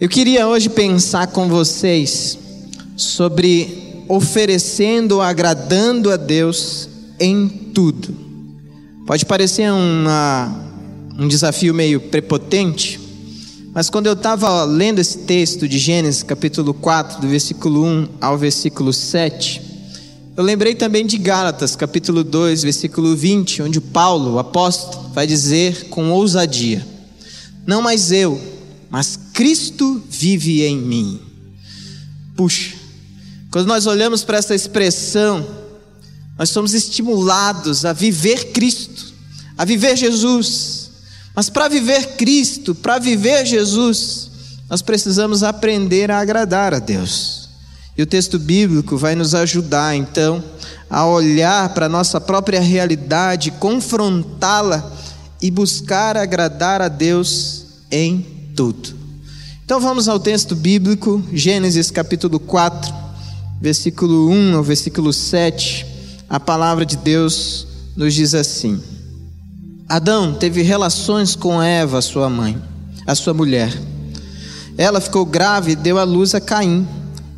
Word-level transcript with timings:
Eu 0.00 0.08
queria 0.08 0.46
hoje 0.46 0.68
pensar 0.68 1.26
com 1.26 1.48
vocês 1.48 2.38
sobre 2.96 4.04
oferecendo 4.06 5.20
agradando 5.20 6.12
a 6.12 6.16
Deus 6.16 6.88
em 7.18 7.48
tudo. 7.48 8.14
Pode 9.04 9.26
parecer 9.26 9.68
uma, 9.72 10.54
um 11.18 11.26
desafio 11.26 11.74
meio 11.74 11.98
prepotente, 11.98 13.00
mas 13.74 13.90
quando 13.90 14.06
eu 14.06 14.12
estava 14.12 14.62
lendo 14.62 15.00
esse 15.00 15.18
texto 15.18 15.66
de 15.66 15.80
Gênesis, 15.80 16.22
capítulo 16.22 16.72
4, 16.72 17.20
do 17.20 17.26
versículo 17.26 17.84
1 17.84 18.08
ao 18.20 18.38
versículo 18.38 18.92
7, 18.92 19.60
eu 20.36 20.44
lembrei 20.44 20.76
também 20.76 21.04
de 21.04 21.18
Gálatas, 21.18 21.74
capítulo 21.74 22.22
2, 22.22 22.62
versículo 22.62 23.16
20, 23.16 23.62
onde 23.62 23.80
Paulo, 23.80 24.34
o 24.34 24.38
apóstolo, 24.38 25.10
vai 25.12 25.26
dizer 25.26 25.88
com 25.88 26.12
ousadia: 26.12 26.86
Não 27.66 27.82
mais 27.82 28.12
eu, 28.12 28.57
mas 28.90 29.18
Cristo 29.32 30.02
vive 30.08 30.62
em 30.64 30.76
mim. 30.78 31.20
Puxa, 32.36 32.74
quando 33.50 33.66
nós 33.66 33.86
olhamos 33.86 34.24
para 34.24 34.38
essa 34.38 34.54
expressão, 34.54 35.46
nós 36.38 36.50
somos 36.50 36.72
estimulados 36.74 37.84
a 37.84 37.92
viver 37.92 38.52
Cristo, 38.52 39.12
a 39.56 39.64
viver 39.64 39.96
Jesus. 39.96 40.90
Mas 41.34 41.50
para 41.50 41.68
viver 41.68 42.16
Cristo, 42.16 42.74
para 42.74 42.98
viver 42.98 43.44
Jesus, 43.44 44.30
nós 44.68 44.82
precisamos 44.82 45.42
aprender 45.42 46.10
a 46.10 46.20
agradar 46.20 46.74
a 46.74 46.78
Deus. 46.78 47.48
E 47.96 48.02
o 48.02 48.06
texto 48.06 48.38
bíblico 48.38 48.96
vai 48.96 49.16
nos 49.16 49.34
ajudar, 49.34 49.96
então, 49.96 50.42
a 50.88 51.04
olhar 51.04 51.74
para 51.74 51.86
a 51.86 51.88
nossa 51.88 52.20
própria 52.20 52.60
realidade, 52.60 53.50
confrontá-la 53.50 54.92
e 55.42 55.50
buscar 55.50 56.16
agradar 56.16 56.80
a 56.80 56.88
Deus 56.88 57.64
em 57.90 58.37
tudo. 58.58 58.92
Então 59.64 59.78
vamos 59.78 60.08
ao 60.08 60.18
texto 60.18 60.56
bíblico, 60.56 61.22
Gênesis 61.32 61.92
capítulo 61.92 62.40
4, 62.40 62.92
versículo 63.60 64.28
1 64.30 64.56
ao 64.56 64.64
versículo 64.64 65.12
7. 65.12 65.86
A 66.28 66.40
palavra 66.40 66.84
de 66.84 66.96
Deus 66.96 67.68
nos 67.96 68.12
diz 68.14 68.34
assim: 68.34 68.82
Adão 69.88 70.34
teve 70.34 70.62
relações 70.62 71.36
com 71.36 71.62
Eva, 71.62 72.02
sua 72.02 72.28
mãe, 72.28 72.60
a 73.06 73.14
sua 73.14 73.32
mulher. 73.32 73.72
Ela 74.76 75.00
ficou 75.00 75.24
grávida 75.24 75.80
e 75.80 75.84
deu 75.84 75.96
à 75.96 76.02
luz 76.02 76.34
a 76.34 76.40
Caim. 76.40 76.84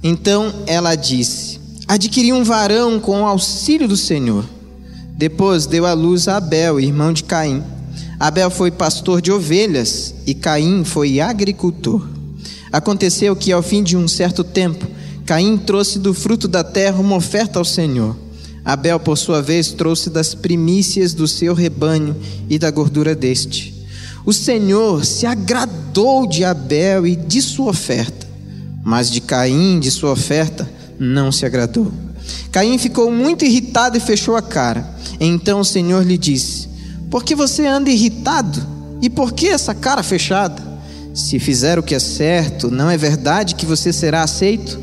Então 0.03 0.55
ela 0.67 0.95
disse: 0.95 1.61
Adquiri 1.87 2.33
um 2.33 2.43
varão 2.43 2.99
com 2.99 3.21
o 3.21 3.27
auxílio 3.27 3.87
do 3.87 3.97
Senhor. 3.97 4.47
Depois 5.19 5.67
deu 5.67 5.85
à 5.85 5.93
luz 5.93 6.29
a 6.29 6.39
Abel, 6.39 6.81
irmão 6.81 7.13
de 7.13 7.25
Caim. 7.25 7.63
Abel 8.21 8.51
foi 8.51 8.71
pastor 8.71 9.23
de 9.23 9.33
ovelhas 9.33 10.15
e 10.27 10.35
Caim 10.35 10.85
foi 10.85 11.21
agricultor. 11.21 12.07
Aconteceu 12.71 13.35
que, 13.35 13.51
ao 13.51 13.63
fim 13.63 13.83
de 13.83 13.97
um 13.97 14.07
certo 14.07 14.45
tempo, 14.45 14.87
Caim 15.25 15.57
trouxe 15.57 15.99
do 15.99 16.13
fruto 16.13 16.47
da 16.47 16.63
terra 16.63 17.01
uma 17.01 17.17
oferta 17.17 17.59
ao 17.59 17.65
Senhor. 17.65 18.15
Abel, 18.63 19.01
por 19.01 19.17
sua 19.17 19.41
vez, 19.41 19.73
trouxe 19.73 20.11
das 20.11 20.35
primícias 20.35 21.15
do 21.15 21.27
seu 21.27 21.55
rebanho 21.55 22.15
e 22.47 22.59
da 22.59 22.71
gordura 22.71 23.15
deste. 23.15 23.75
O 24.27 24.35
Senhor 24.35 25.03
se 25.07 25.25
agradou 25.25 26.27
de 26.27 26.45
Abel 26.45 27.07
e 27.07 27.17
de 27.17 27.41
sua 27.41 27.71
oferta, 27.71 28.29
mas 28.85 29.11
de 29.11 29.23
Caim, 29.23 29.81
de 29.81 29.91
sua 29.91 30.13
oferta, 30.13 30.71
não 30.99 31.33
se 31.33 31.47
agradou. 31.47 31.91
Caim 32.53 32.77
ficou 32.77 33.11
muito 33.11 33.47
irritado 33.47 33.97
e 33.97 34.01
fechou 34.01 34.37
a 34.37 34.43
cara. 34.43 34.87
Então 35.19 35.61
o 35.61 35.65
Senhor 35.65 36.05
lhe 36.05 36.19
disse: 36.19 36.70
por 37.11 37.25
que 37.25 37.35
você 37.35 37.67
anda 37.67 37.91
irritado? 37.91 38.65
E 39.03 39.11
por 39.11 39.33
que 39.33 39.49
essa 39.49 39.75
cara 39.75 40.03
fechada? 40.03 40.63
Se 41.15 41.39
fizer 41.39 41.79
o 41.79 41.83
que 41.83 41.95
é 41.95 41.99
certo, 41.99 42.71
não 42.71 42.89
é 42.89 42.97
verdade 42.97 43.57
que 43.57 43.67
você 43.67 43.93
será 43.93 44.23
aceito? 44.23 44.79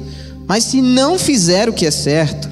Mas 0.46 0.66
se 0.66 0.82
não 0.82 1.18
fizer 1.18 1.70
o 1.70 1.74
que 1.74 1.86
é 1.86 1.92
certo, 1.92 2.50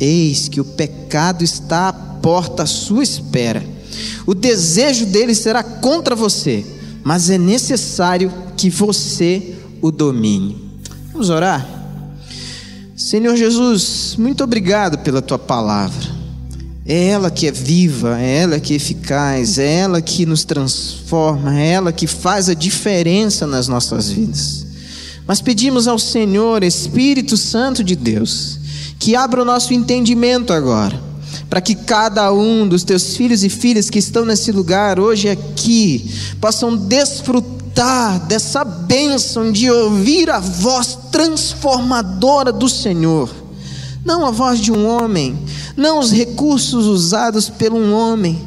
eis 0.00 0.48
que 0.48 0.60
o 0.60 0.64
pecado 0.64 1.44
está 1.44 1.88
à 1.88 1.92
porta 1.92 2.64
à 2.64 2.66
sua 2.66 3.02
espera. 3.02 3.62
O 4.26 4.34
desejo 4.34 5.06
dele 5.06 5.34
será 5.34 5.62
contra 5.62 6.16
você, 6.16 6.64
mas 7.04 7.30
é 7.30 7.38
necessário 7.38 8.32
que 8.56 8.70
você 8.70 9.54
o 9.80 9.90
domine. 9.90 10.56
Vamos 11.12 11.30
orar? 11.30 11.66
Senhor 12.96 13.36
Jesus, 13.36 14.14
muito 14.16 14.44
obrigado 14.44 14.98
pela 14.98 15.20
tua 15.20 15.38
palavra. 15.38 16.11
É 16.84 17.08
ela 17.08 17.30
que 17.30 17.46
é 17.46 17.52
viva, 17.52 18.20
é 18.20 18.38
ela 18.38 18.58
que 18.58 18.72
é 18.72 18.76
eficaz, 18.76 19.58
é 19.58 19.78
ela 19.78 20.02
que 20.02 20.26
nos 20.26 20.44
transforma, 20.44 21.58
é 21.58 21.68
ela 21.68 21.92
que 21.92 22.08
faz 22.08 22.48
a 22.48 22.54
diferença 22.54 23.46
nas 23.46 23.68
nossas 23.68 24.10
vidas. 24.10 24.66
Mas 25.24 25.40
pedimos 25.40 25.86
ao 25.86 25.98
Senhor, 25.98 26.64
Espírito 26.64 27.36
Santo 27.36 27.84
de 27.84 27.94
Deus, 27.94 28.58
que 28.98 29.14
abra 29.14 29.42
o 29.42 29.44
nosso 29.44 29.72
entendimento 29.72 30.52
agora, 30.52 31.00
para 31.48 31.60
que 31.60 31.76
cada 31.76 32.32
um 32.32 32.66
dos 32.66 32.82
teus 32.82 33.16
filhos 33.16 33.44
e 33.44 33.48
filhas 33.48 33.88
que 33.88 34.00
estão 34.00 34.24
nesse 34.24 34.50
lugar 34.50 34.98
hoje 34.98 35.28
aqui 35.28 36.10
possam 36.40 36.76
desfrutar 36.76 38.26
dessa 38.26 38.64
bênção 38.64 39.52
de 39.52 39.70
ouvir 39.70 40.28
a 40.28 40.40
voz 40.40 40.98
transformadora 41.12 42.50
do 42.50 42.68
Senhor 42.68 43.42
não 44.04 44.26
a 44.26 44.30
voz 44.30 44.58
de 44.58 44.72
um 44.72 44.86
homem, 44.86 45.38
não 45.76 45.98
os 45.98 46.10
recursos 46.10 46.86
usados 46.86 47.48
por 47.48 47.72
um 47.72 47.92
homem, 47.92 48.40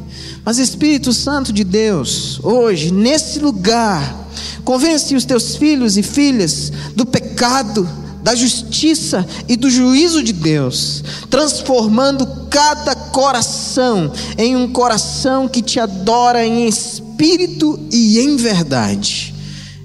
mas 0.44 0.58
Espírito 0.58 1.12
Santo 1.12 1.52
de 1.52 1.64
Deus, 1.64 2.38
hoje, 2.42 2.92
nesse 2.92 3.40
lugar, 3.40 4.28
convence 4.64 5.14
os 5.14 5.24
teus 5.24 5.56
filhos 5.56 5.96
e 5.96 6.02
filhas 6.04 6.72
do 6.94 7.04
pecado, 7.04 7.88
da 8.22 8.34
justiça 8.34 9.26
e 9.48 9.56
do 9.56 9.68
juízo 9.68 10.22
de 10.22 10.32
Deus, 10.32 11.02
transformando 11.28 12.26
cada 12.48 12.94
coração 12.94 14.12
em 14.38 14.56
um 14.56 14.68
coração 14.68 15.48
que 15.48 15.62
te 15.62 15.80
adora 15.80 16.46
em 16.46 16.66
espírito 16.66 17.78
e 17.90 18.20
em 18.20 18.36
verdade. 18.36 19.34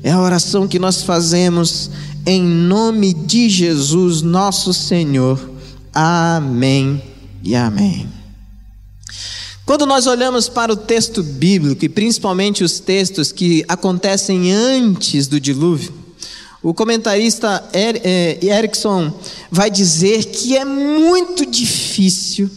É 0.03 0.11
a 0.11 0.19
oração 0.19 0.67
que 0.67 0.79
nós 0.79 1.01
fazemos 1.01 1.89
em 2.25 2.43
nome 2.43 3.13
de 3.13 3.49
Jesus, 3.49 4.21
nosso 4.21 4.73
Senhor. 4.73 5.39
Amém 5.93 7.10
e 7.43 7.55
amém. 7.55 8.07
Quando 9.65 9.85
nós 9.85 10.07
olhamos 10.07 10.49
para 10.49 10.73
o 10.73 10.75
texto 10.75 11.23
bíblico, 11.23 11.85
e 11.85 11.89
principalmente 11.89 12.63
os 12.63 12.79
textos 12.79 13.31
que 13.31 13.63
acontecem 13.67 14.51
antes 14.51 15.27
do 15.27 15.39
dilúvio, 15.39 15.93
o 16.63 16.73
comentarista 16.73 17.63
er, 17.73 18.05
Erickson 18.43 19.13
vai 19.49 19.71
dizer 19.71 20.25
que 20.25 20.55
é 20.57 20.65
muito 20.65 21.45
difícil 21.45 22.49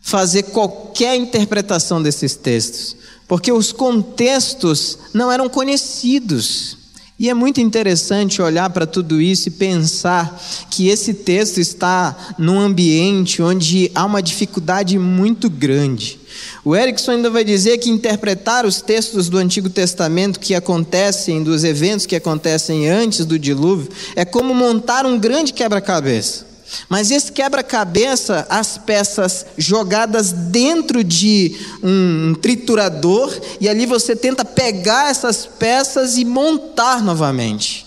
fazer 0.00 0.44
qualquer 0.44 1.16
interpretação 1.16 2.02
desses 2.02 2.34
textos, 2.34 2.96
porque 3.28 3.52
os 3.52 3.72
contextos 3.72 4.98
não 5.12 5.30
eram 5.30 5.48
conhecidos. 5.48 6.78
E 7.18 7.30
é 7.30 7.34
muito 7.34 7.62
interessante 7.62 8.42
olhar 8.42 8.68
para 8.68 8.86
tudo 8.86 9.22
isso 9.22 9.48
e 9.48 9.50
pensar 9.50 10.38
que 10.70 10.88
esse 10.88 11.14
texto 11.14 11.58
está 11.58 12.34
num 12.38 12.60
ambiente 12.60 13.40
onde 13.40 13.90
há 13.94 14.04
uma 14.04 14.22
dificuldade 14.22 14.98
muito 14.98 15.48
grande. 15.48 16.20
O 16.62 16.76
Erickson 16.76 17.12
ainda 17.12 17.30
vai 17.30 17.42
dizer 17.42 17.78
que 17.78 17.88
interpretar 17.88 18.66
os 18.66 18.82
textos 18.82 19.30
do 19.30 19.38
Antigo 19.38 19.70
Testamento 19.70 20.38
que 20.38 20.54
acontecem, 20.54 21.42
dos 21.42 21.64
eventos 21.64 22.04
que 22.04 22.16
acontecem 22.16 22.86
antes 22.86 23.24
do 23.24 23.38
dilúvio, 23.38 23.88
é 24.14 24.26
como 24.26 24.52
montar 24.52 25.06
um 25.06 25.18
grande 25.18 25.54
quebra-cabeça. 25.54 26.55
Mas 26.88 27.10
esse 27.10 27.32
quebra-cabeça, 27.32 28.46
as 28.48 28.78
peças 28.78 29.46
jogadas 29.56 30.32
dentro 30.32 31.02
de 31.02 31.56
um 31.82 32.34
triturador, 32.34 33.32
e 33.60 33.68
ali 33.68 33.86
você 33.86 34.14
tenta 34.14 34.44
pegar 34.44 35.10
essas 35.10 35.46
peças 35.46 36.16
e 36.16 36.24
montar 36.24 37.02
novamente. 37.02 37.86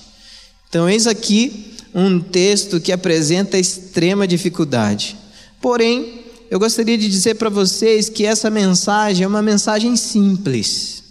Então, 0.69 0.89
eis 0.89 1.07
aqui 1.07 1.75
um 1.93 2.19
texto 2.19 2.79
que 2.79 2.91
apresenta 2.91 3.57
extrema 3.57 4.27
dificuldade. 4.27 5.17
Porém, 5.61 6.25
eu 6.49 6.59
gostaria 6.59 6.97
de 6.97 7.09
dizer 7.09 7.35
para 7.35 7.49
vocês 7.49 8.09
que 8.09 8.25
essa 8.25 8.49
mensagem 8.49 9.23
é 9.23 9.27
uma 9.27 9.41
mensagem 9.41 9.95
simples. 9.95 11.03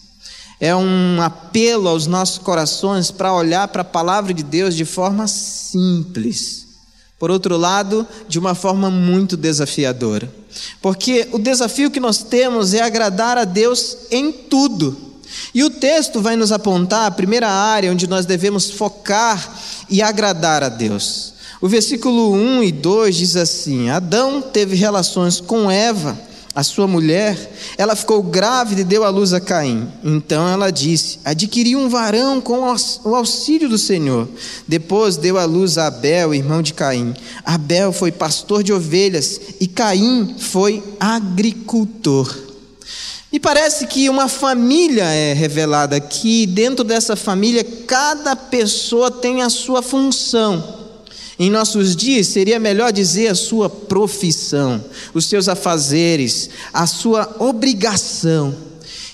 É 0.60 0.74
um 0.74 1.20
apelo 1.20 1.88
aos 1.88 2.06
nossos 2.06 2.38
corações 2.38 3.10
para 3.10 3.32
olhar 3.32 3.68
para 3.68 3.82
a 3.82 3.84
palavra 3.84 4.34
de 4.34 4.42
Deus 4.42 4.74
de 4.74 4.84
forma 4.84 5.28
simples 5.28 6.67
por 7.18 7.30
outro 7.30 7.56
lado, 7.56 8.06
de 8.28 8.38
uma 8.38 8.54
forma 8.54 8.90
muito 8.90 9.36
desafiadora. 9.36 10.32
Porque 10.80 11.28
o 11.32 11.38
desafio 11.38 11.90
que 11.90 11.98
nós 11.98 12.22
temos 12.22 12.74
é 12.74 12.80
agradar 12.80 13.36
a 13.36 13.44
Deus 13.44 13.96
em 14.10 14.30
tudo. 14.30 14.96
E 15.52 15.64
o 15.64 15.70
texto 15.70 16.20
vai 16.20 16.36
nos 16.36 16.52
apontar 16.52 17.06
a 17.06 17.10
primeira 17.10 17.48
área 17.48 17.90
onde 17.90 18.06
nós 18.06 18.24
devemos 18.24 18.70
focar 18.70 19.58
e 19.90 20.00
agradar 20.00 20.62
a 20.62 20.68
Deus. 20.68 21.34
O 21.60 21.68
versículo 21.68 22.32
1 22.32 22.62
e 22.62 22.72
2 22.72 23.16
diz 23.16 23.36
assim: 23.36 23.90
Adão 23.90 24.40
teve 24.40 24.76
relações 24.76 25.40
com 25.40 25.70
Eva, 25.70 26.18
a 26.58 26.64
sua 26.64 26.88
mulher, 26.88 27.38
ela 27.78 27.94
ficou 27.94 28.20
grávida 28.20 28.80
e 28.80 28.84
deu 28.84 29.04
à 29.04 29.10
luz 29.10 29.32
a 29.32 29.38
Caim. 29.38 29.86
Então 30.02 30.48
ela 30.48 30.72
disse: 30.72 31.20
Adquiri 31.24 31.76
um 31.76 31.88
varão 31.88 32.40
com 32.40 32.74
o 33.04 33.14
auxílio 33.14 33.68
do 33.68 33.78
Senhor. 33.78 34.28
Depois 34.66 35.16
deu 35.16 35.38
à 35.38 35.44
luz 35.44 35.78
a 35.78 35.86
Abel, 35.86 36.34
irmão 36.34 36.60
de 36.60 36.74
Caim. 36.74 37.14
Abel 37.44 37.92
foi 37.92 38.10
pastor 38.10 38.64
de 38.64 38.72
ovelhas 38.72 39.40
e 39.60 39.68
Caim 39.68 40.34
foi 40.36 40.82
agricultor. 40.98 42.36
Me 43.30 43.38
parece 43.38 43.86
que 43.86 44.08
uma 44.08 44.26
família 44.26 45.04
é 45.04 45.34
revelada 45.34 45.94
aqui, 45.94 46.44
dentro 46.44 46.82
dessa 46.82 47.14
família, 47.14 47.62
cada 47.86 48.34
pessoa 48.34 49.12
tem 49.12 49.42
a 49.42 49.48
sua 49.48 49.80
função. 49.80 50.77
Em 51.38 51.50
nossos 51.50 51.94
dias, 51.94 52.26
seria 52.26 52.58
melhor 52.58 52.92
dizer 52.92 53.28
a 53.28 53.34
sua 53.34 53.70
profissão, 53.70 54.84
os 55.14 55.26
seus 55.26 55.48
afazeres, 55.48 56.50
a 56.72 56.86
sua 56.86 57.36
obrigação. 57.38 58.54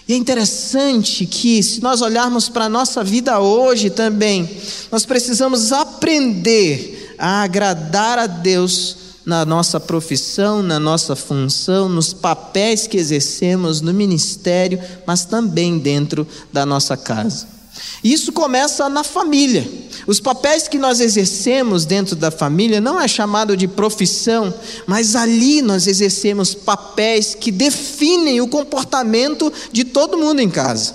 E 0.09 0.15
é 0.15 0.17
interessante 0.17 1.27
que, 1.27 1.63
se 1.63 1.83
nós 1.83 2.01
olharmos 2.01 2.49
para 2.49 2.65
a 2.65 2.69
nossa 2.69 3.05
vida 3.05 3.39
hoje 3.41 3.91
também, 3.91 4.49
nós 4.91 5.05
precisamos 5.05 5.73
aprender 5.73 7.15
a 7.19 7.43
agradar 7.43 8.19
a 8.19 8.27
Deus 8.27 8.97
na 9.25 9.45
nossa 9.45 9.81
profissão, 9.81 10.63
na 10.63 10.79
nossa 10.79 11.17
função, 11.17 11.89
nos 11.89 12.13
papéis 12.13 12.87
que 12.87 12.97
exercemos 12.97 13.81
no 13.81 13.95
ministério, 13.95 14.79
mas 15.07 15.25
também 15.25 15.79
dentro 15.79 16.27
da 16.53 16.67
nossa 16.67 16.97
casa. 16.97 17.54
Isso 18.03 18.33
começa 18.33 18.89
na 18.89 19.03
família. 19.03 19.67
Os 20.07 20.21
papéis 20.21 20.69
que 20.69 20.79
nós 20.79 21.01
exercemos 21.01 21.85
dentro 21.85 22.15
da 22.15 22.31
família 22.31 22.81
não 22.81 23.01
é 23.01 23.09
chamado 23.09 23.57
de 23.57 23.67
profissão, 23.67 24.53
mas 24.87 25.17
ali 25.17 25.63
nós 25.63 25.87
exercemos 25.87 26.55
papéis 26.55 27.35
que 27.35 27.51
definem 27.51 28.41
o 28.41 28.49
comportamento 28.49 29.53
de 29.73 29.85
todo 29.85 30.19
mundo 30.19 30.41
em 30.41 30.51
casa. 30.51 30.95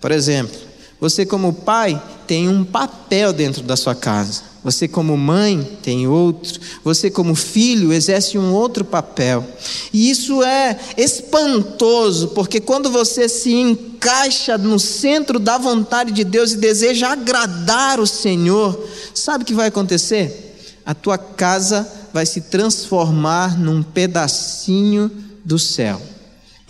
Por 0.00 0.12
exemplo, 0.12 0.58
você, 1.00 1.24
como 1.24 1.52
pai, 1.52 2.00
tem 2.26 2.48
um 2.48 2.64
papel 2.64 3.32
dentro 3.32 3.62
da 3.62 3.76
sua 3.76 3.94
casa. 3.94 4.49
Você, 4.62 4.86
como 4.86 5.16
mãe, 5.16 5.78
tem 5.82 6.06
outro. 6.06 6.60
Você, 6.84 7.10
como 7.10 7.34
filho, 7.34 7.92
exerce 7.92 8.36
um 8.36 8.52
outro 8.52 8.84
papel. 8.84 9.46
E 9.92 10.10
isso 10.10 10.42
é 10.42 10.78
espantoso, 10.98 12.28
porque 12.28 12.60
quando 12.60 12.90
você 12.90 13.28
se 13.28 13.54
encaixa 13.54 14.58
no 14.58 14.78
centro 14.78 15.38
da 15.38 15.56
vontade 15.56 16.12
de 16.12 16.24
Deus 16.24 16.52
e 16.52 16.58
deseja 16.58 17.12
agradar 17.12 17.98
o 17.98 18.06
Senhor, 18.06 18.78
sabe 19.14 19.44
o 19.44 19.46
que 19.46 19.54
vai 19.54 19.68
acontecer? 19.68 20.50
A 20.84 20.94
tua 20.94 21.16
casa 21.16 21.90
vai 22.12 22.26
se 22.26 22.42
transformar 22.42 23.58
num 23.58 23.82
pedacinho 23.82 25.10
do 25.42 25.58
céu. 25.58 26.00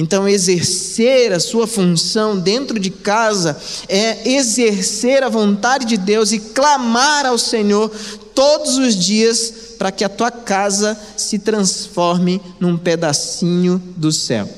Então, 0.01 0.27
exercer 0.27 1.31
a 1.31 1.39
sua 1.39 1.67
função 1.67 2.39
dentro 2.39 2.79
de 2.79 2.89
casa 2.89 3.55
é 3.87 4.31
exercer 4.31 5.23
a 5.23 5.29
vontade 5.29 5.85
de 5.85 5.99
Deus 5.99 6.33
e 6.33 6.39
clamar 6.39 7.27
ao 7.27 7.37
Senhor 7.37 7.91
todos 8.35 8.79
os 8.79 8.97
dias 8.97 9.53
para 9.79 9.93
que 9.93 10.03
a 10.03 10.09
tua 10.09 10.31
casa 10.31 10.99
se 11.19 11.39
transforme 11.39 12.41
num 12.59 12.79
pedacinho 12.79 13.77
do 13.95 14.11
céu. 14.11 14.49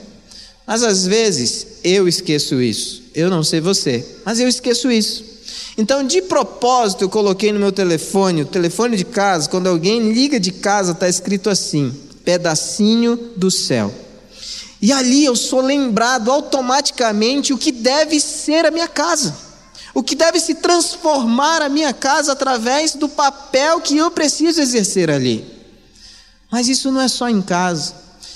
Mas 0.65 0.85
às 0.85 1.05
vezes 1.09 1.67
eu 1.83 2.06
esqueço 2.06 2.62
isso. 2.62 3.03
Eu 3.12 3.29
não 3.29 3.43
sei 3.43 3.61
você, 3.61 4.06
mas 4.25 4.38
eu 4.38 4.47
esqueço 4.47 4.93
isso. 4.93 5.25
Então, 5.77 6.06
de 6.06 6.23
propósito, 6.23 7.03
eu 7.03 7.09
coloquei 7.09 7.50
no 7.50 7.59
meu 7.59 7.73
telefone, 7.73 8.43
o 8.43 8.47
telefone 8.47 8.97
de 8.97 9.05
casa, 9.05 9.49
quando 9.49 9.67
alguém 9.67 10.12
liga 10.12 10.38
de 10.38 10.53
casa, 10.53 10.93
está 10.93 11.09
escrito 11.09 11.50
assim: 11.50 11.93
pedacinho 12.25 13.17
do 13.37 13.50
céu. 13.50 13.93
E 14.82 14.90
ali 14.90 15.25
eu 15.25 15.37
sou 15.37 15.61
lembrado 15.61 16.29
automaticamente 16.29 17.52
o 17.52 17.58
que 17.58 17.70
deve 17.70 18.19
ser 18.19 18.67
a 18.67 18.70
minha 18.73 18.88
casa, 18.88 19.32
o 19.94 20.02
que 20.02 20.17
deve 20.17 20.40
se 20.40 20.56
transformar 20.56 21.62
a 21.62 21.69
minha 21.69 21.93
casa 21.93 22.32
através 22.32 22.96
do 22.96 23.08
papel 23.08 23.81
que 23.81 23.96
eu 23.96 24.11
preciso 24.11 24.61
exercer 24.61 25.08
ali. 25.08 25.46
Mas 26.50 26.69
isso 26.69 26.90
não 26.90 27.00
é 27.00 27.06
só 27.06 27.29
em 27.29 27.40
casa, 27.40 27.94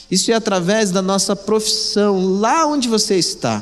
isso 0.08 0.30
é 0.30 0.34
através 0.34 0.92
da 0.92 1.02
nossa 1.02 1.34
profissão, 1.34 2.38
lá 2.38 2.64
onde 2.64 2.88
você 2.88 3.16
está, 3.16 3.60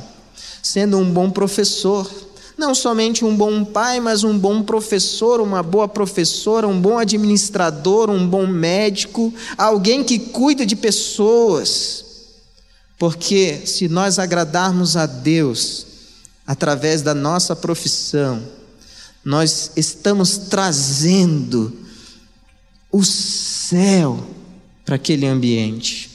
sendo 0.63 0.99
um 0.99 1.11
bom 1.11 1.31
professor, 1.31 2.11
não 2.57 2.75
somente 2.75 3.25
um 3.25 3.35
bom 3.35 3.65
pai, 3.65 3.99
mas 3.99 4.25
um 4.25 4.39
bom 4.39 4.63
professor, 4.63 5.41
uma 5.41 5.63
boa 5.63 5.89
professora, 5.89 6.69
um 6.69 6.79
bom 6.79 6.99
administrador, 6.99 8.11
um 8.11 8.29
bom 8.29 8.47
médico, 8.47 9.33
alguém 9.57 10.05
que 10.05 10.19
cuida 10.19 10.67
de 10.67 10.77
pessoas. 10.77 12.04
Porque 12.99 13.63
se 13.67 13.89
nós 13.89 14.19
agradarmos 14.19 14.97
a 14.97 15.07
Deus 15.07 15.87
através 16.47 17.03
da 17.03 17.15
nossa 17.15 17.57
profissão, 17.57 18.43
nós 19.25 19.73
estamos 19.77 20.37
trazendo 20.37 21.77
o 22.93 23.03
céu 23.03 24.25
para 24.85 24.97
aquele 24.97 25.27
ambiente. 25.27 26.11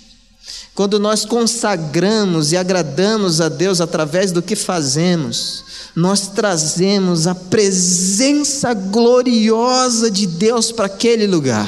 Quando 0.74 1.00
nós 1.00 1.26
consagramos 1.26 2.54
e 2.54 2.58
agradamos 2.58 3.42
a 3.42 3.50
Deus 3.50 3.82
através 3.82 4.32
do 4.32 4.42
que 4.42 4.56
fazemos, 4.56 5.66
nós 5.96 6.28
trazemos 6.28 7.28
a 7.28 7.36
presença 7.36 8.74
gloriosa 8.74 10.10
de 10.10 10.26
Deus 10.26 10.72
para 10.72 10.86
aquele 10.86 11.28
lugar. 11.28 11.68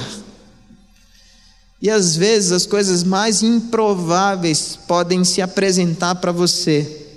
E 1.81 1.89
às 1.89 2.15
vezes 2.15 2.51
as 2.51 2.65
coisas 2.65 3.03
mais 3.03 3.41
improváveis 3.41 4.77
podem 4.87 5.23
se 5.23 5.41
apresentar 5.41 6.15
para 6.15 6.31
você. 6.31 7.07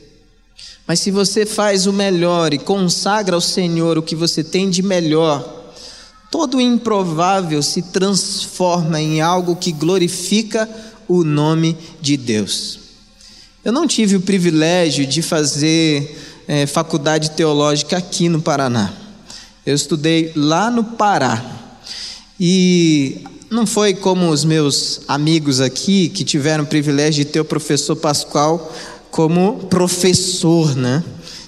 Mas 0.87 1.01
se 1.01 1.11
você 1.11 1.45
faz 1.45 1.87
o 1.87 1.93
melhor 1.93 2.55
e 2.55 2.59
consagra 2.59 3.35
ao 3.35 3.41
Senhor 3.41 3.99
o 3.99 4.03
que 4.03 4.17
você 4.17 4.43
tem 4.43 4.71
de 4.71 4.83
melhor, 4.83 5.73
todo 6.31 6.57
o 6.57 6.61
improvável 6.61 7.63
se 7.63 7.83
transforma 7.83 9.01
em 9.01 9.21
algo 9.21 9.57
que 9.57 9.73
glorifica 9.73 10.69
o 11.07 11.25
nome 11.25 11.77
de 12.01 12.17
Deus. 12.17 12.79
Eu 13.63 13.73
não 13.73 13.87
tive 13.87 14.17
o 14.17 14.21
privilégio 14.21 15.07
de 15.07 15.23
fazer 15.23 16.19
é, 16.47 16.67
faculdade 16.67 17.31
teológica 17.31 17.97
aqui 17.97 18.29
no 18.29 18.41
Paraná. 18.41 18.93
Eu 19.65 19.75
estudei 19.75 20.33
lá 20.37 20.71
no 20.71 20.85
Pará. 20.85 21.43
E 22.39 23.25
não 23.55 23.67
foi 23.67 23.95
como 23.95 24.29
os 24.29 24.45
meus 24.45 25.01
amigos 25.07 25.61
aqui 25.61 26.09
que 26.09 26.25
tiveram 26.25 26.65
o 26.65 26.67
privilégio 26.67 27.25
de 27.25 27.31
ter 27.31 27.41
o 27.41 27.45
professor 27.45 27.95
Pascoal 27.95 28.73
como 29.11 29.67
professor, 29.71 30.75
né? 30.75 31.03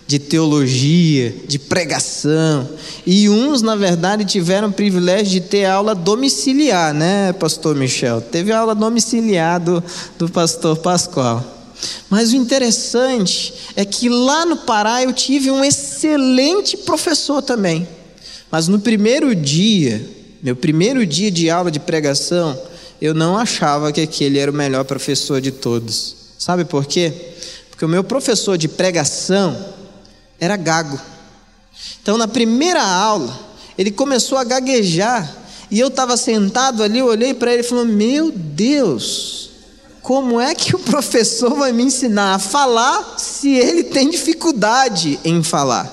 De 0.06 0.20
teologia, 0.20 1.34
de 1.48 1.58
pregação. 1.58 2.68
E 3.04 3.28
uns, 3.28 3.60
na 3.60 3.74
verdade, 3.74 4.24
tiveram 4.24 4.68
o 4.68 4.72
privilégio 4.72 5.32
de 5.32 5.40
ter 5.40 5.64
aula 5.64 5.96
domiciliar, 5.96 6.94
né, 6.94 7.32
Pastor 7.32 7.74
Michel? 7.74 8.20
Teve 8.20 8.52
aula 8.52 8.72
domiciliar 8.72 9.58
do, 9.58 9.82
do 10.16 10.28
Pastor 10.28 10.76
Pascoal. 10.76 11.44
Mas 12.08 12.32
o 12.32 12.36
interessante 12.36 13.52
é 13.74 13.84
que 13.84 14.08
lá 14.08 14.46
no 14.46 14.58
Pará 14.58 15.02
eu 15.02 15.12
tive 15.12 15.50
um 15.50 15.64
excelente 15.64 16.76
professor 16.76 17.42
também. 17.42 17.86
Mas 18.48 18.68
no 18.68 18.78
primeiro 18.78 19.34
dia, 19.34 20.15
meu 20.42 20.54
primeiro 20.54 21.04
dia 21.06 21.30
de 21.30 21.50
aula 21.50 21.70
de 21.70 21.80
pregação, 21.80 22.58
eu 23.00 23.14
não 23.14 23.36
achava 23.36 23.92
que 23.92 24.00
aquele 24.00 24.38
era 24.38 24.50
o 24.50 24.54
melhor 24.54 24.84
professor 24.84 25.40
de 25.40 25.50
todos. 25.50 26.16
Sabe 26.38 26.64
por 26.64 26.86
quê? 26.86 27.12
Porque 27.70 27.84
o 27.84 27.88
meu 27.88 28.04
professor 28.04 28.56
de 28.56 28.68
pregação 28.68 29.74
era 30.38 30.56
gago. 30.56 30.98
Então, 32.02 32.16
na 32.16 32.28
primeira 32.28 32.82
aula, 32.82 33.38
ele 33.76 33.90
começou 33.90 34.38
a 34.38 34.44
gaguejar 34.44 35.34
e 35.70 35.80
eu 35.80 35.88
estava 35.88 36.16
sentado 36.16 36.82
ali, 36.82 37.02
olhei 37.02 37.34
para 37.34 37.52
ele 37.52 37.60
e 37.60 37.64
falei: 37.64 37.84
Meu 37.84 38.30
Deus, 38.30 39.50
como 40.00 40.40
é 40.40 40.54
que 40.54 40.74
o 40.74 40.78
professor 40.80 41.54
vai 41.54 41.72
me 41.72 41.82
ensinar 41.82 42.34
a 42.34 42.38
falar 42.38 43.18
se 43.18 43.54
ele 43.54 43.84
tem 43.84 44.08
dificuldade 44.08 45.18
em 45.24 45.42
falar? 45.42 45.92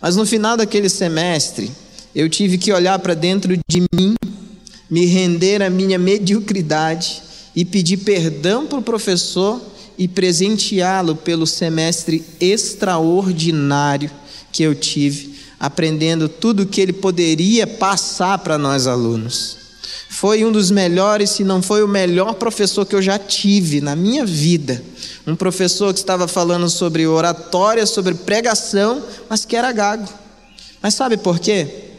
Mas 0.00 0.16
no 0.16 0.24
final 0.26 0.56
daquele 0.56 0.88
semestre, 0.88 1.72
eu 2.14 2.28
tive 2.28 2.56
que 2.58 2.72
olhar 2.72 2.98
para 3.00 3.14
dentro 3.14 3.56
de 3.68 3.82
mim, 3.92 4.14
me 4.88 5.04
render 5.06 5.62
à 5.62 5.68
minha 5.68 5.98
mediocridade 5.98 7.22
e 7.56 7.64
pedir 7.64 7.98
perdão 7.98 8.66
para 8.66 8.78
o 8.78 8.82
professor 8.82 9.60
e 9.98 10.06
presenteá-lo 10.06 11.16
pelo 11.16 11.46
semestre 11.46 12.24
extraordinário 12.40 14.10
que 14.52 14.62
eu 14.62 14.74
tive, 14.74 15.34
aprendendo 15.58 16.28
tudo 16.28 16.62
o 16.62 16.66
que 16.66 16.80
ele 16.80 16.92
poderia 16.92 17.66
passar 17.66 18.38
para 18.38 18.56
nós 18.56 18.86
alunos. 18.86 19.56
Foi 20.08 20.44
um 20.44 20.52
dos 20.52 20.70
melhores, 20.70 21.30
se 21.30 21.42
não 21.42 21.60
foi 21.60 21.82
o 21.82 21.88
melhor 21.88 22.34
professor 22.34 22.86
que 22.86 22.94
eu 22.94 23.02
já 23.02 23.18
tive 23.18 23.80
na 23.80 23.96
minha 23.96 24.24
vida. 24.24 24.80
Um 25.26 25.34
professor 25.34 25.92
que 25.92 25.98
estava 25.98 26.28
falando 26.28 26.68
sobre 26.70 27.04
oratória, 27.06 27.84
sobre 27.84 28.14
pregação, 28.14 29.02
mas 29.28 29.44
que 29.44 29.56
era 29.56 29.72
gago. 29.72 30.08
Mas 30.80 30.94
sabe 30.94 31.16
por 31.16 31.40
quê? 31.40 31.93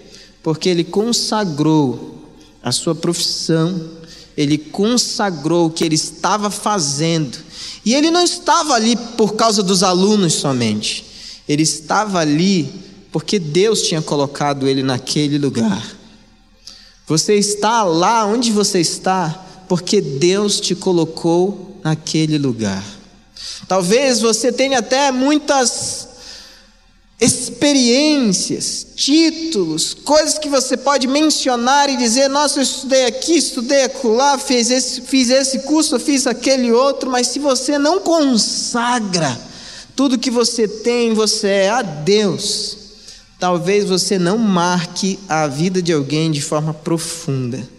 Porque 0.46 0.70
ele 0.70 0.86
consagrou 0.86 2.24
a 2.64 2.72
sua 2.72 2.96
profissão 2.96 4.06
ele 4.38 4.58
consagrou 4.58 5.68
o 5.68 5.70
que 5.70 5.84
ele 5.84 5.96
estava 5.96 6.50
fazendo. 6.50 7.38
E 7.86 7.94
ele 7.94 8.12
não 8.12 8.24
estava 8.24 8.74
ali 8.74 8.96
por 8.96 9.36
causa 9.36 9.64
dos 9.64 9.84
alunos 9.84 10.34
somente, 10.34 11.06
ele 11.48 11.64
estava 11.64 12.20
ali 12.20 12.84
porque 13.12 13.40
Deus 13.40 13.84
tinha 13.84 14.02
colocado 14.02 14.68
ele 14.68 14.84
naquele 14.84 15.38
lugar. 15.38 15.96
Você 17.08 17.36
está 17.36 17.84
lá 17.84 18.26
onde 18.26 18.52
você 18.52 18.82
está 18.82 19.44
porque 19.70 20.02
Deus 20.02 20.60
te 20.60 20.76
colocou 20.76 21.80
naquele 21.84 22.38
lugar. 22.38 22.84
Talvez 23.68 24.20
você 24.20 24.52
tenha 24.52 24.80
até 24.80 25.12
muitas 25.12 26.10
experiências, 27.20 28.86
títulos, 28.96 29.94
coisas 29.94 30.38
que 30.38 30.50
você 30.50 30.76
pode 30.76 31.08
mencionar 31.08 31.90
e 31.90 31.98
dizer: 31.98 32.28
Nossa, 32.28 32.60
eu 32.60 32.64
estudei 32.64 33.06
aqui, 33.06 33.38
estudei 33.38 33.84
acolá, 33.84 34.38
fiz 34.38 34.70
esse, 34.70 35.02
fiz 35.02 35.30
esse 35.30 35.60
curso, 35.60 35.98
fiz 36.00 36.28
aquele 36.28 36.72
outro, 36.72 37.10
mas 37.10 37.28
se 37.28 37.40
você 37.40 37.78
não 37.78 38.00
consagra 38.02 39.40
tudo 39.96 40.20
que 40.20 40.30
você 40.30 40.68
tem, 40.68 41.14
você 41.14 41.48
é 41.48 41.70
a 41.70 41.82
Deus, 41.82 42.78
talvez 43.40 43.86
você 43.86 44.20
não 44.20 44.38
marque 44.38 45.18
a 45.30 45.48
vida 45.48 45.82
de 45.82 45.94
alguém 45.94 46.30
de 46.32 46.42
forma 46.42 46.74
profunda. 46.74 47.76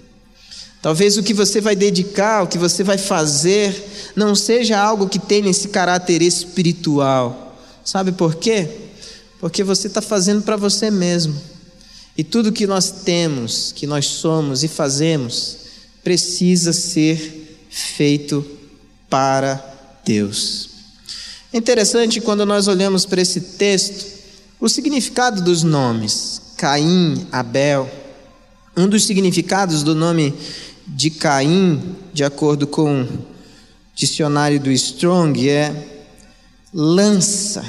Talvez 0.81 1.19
o 1.19 1.23
que 1.23 1.35
você 1.35 1.61
vai 1.61 1.77
dedicar, 1.77 2.45
o 2.45 2.47
que 2.47 2.57
você 2.57 2.83
vai 2.83 2.97
fazer, 2.97 4.13
não 4.15 4.35
seja 4.35 4.79
algo 4.79 5.09
que 5.09 5.19
tenha 5.19 5.51
esse 5.51 5.69
caráter 5.69 6.23
espiritual. 6.23 7.57
Sabe 7.85 8.13
por 8.13 8.37
quê? 8.37 8.86
Porque 9.41 9.63
você 9.63 9.87
está 9.87 10.01
fazendo 10.01 10.43
para 10.43 10.57
você 10.57 10.91
mesmo. 10.91 11.41
E 12.17 12.25
tudo 12.25 12.53
que 12.53 12.67
nós 12.67 12.91
temos, 12.91 13.73
que 13.73 13.87
nós 13.87 14.07
somos 14.07 14.65
e 14.65 14.69
fazemos, 14.69 15.59
precisa 16.03 16.73
ser 16.73 17.59
feito 17.69 18.45
para 19.11 19.63
Deus. 20.05 20.71
É 21.53 21.59
interessante 21.59 22.21
quando 22.21 22.47
nós 22.47 22.69
olhamos 22.69 23.05
para 23.05 23.21
esse 23.21 23.41
texto, 23.41 24.07
o 24.59 24.69
significado 24.69 25.43
dos 25.43 25.63
nomes, 25.63 26.41
Caim, 26.57 27.27
Abel. 27.31 27.91
Um 28.77 28.89
dos 28.89 29.05
significados 29.05 29.83
do 29.83 29.95
nome 29.95 30.35
de 30.87 31.11
Caim, 31.11 31.97
de 32.13 32.25
acordo 32.25 32.67
com 32.67 33.03
o 33.03 33.09
dicionário 33.95 34.59
do 34.59 34.71
Strong, 34.71 35.49
é 35.49 36.05
lança 36.73 37.65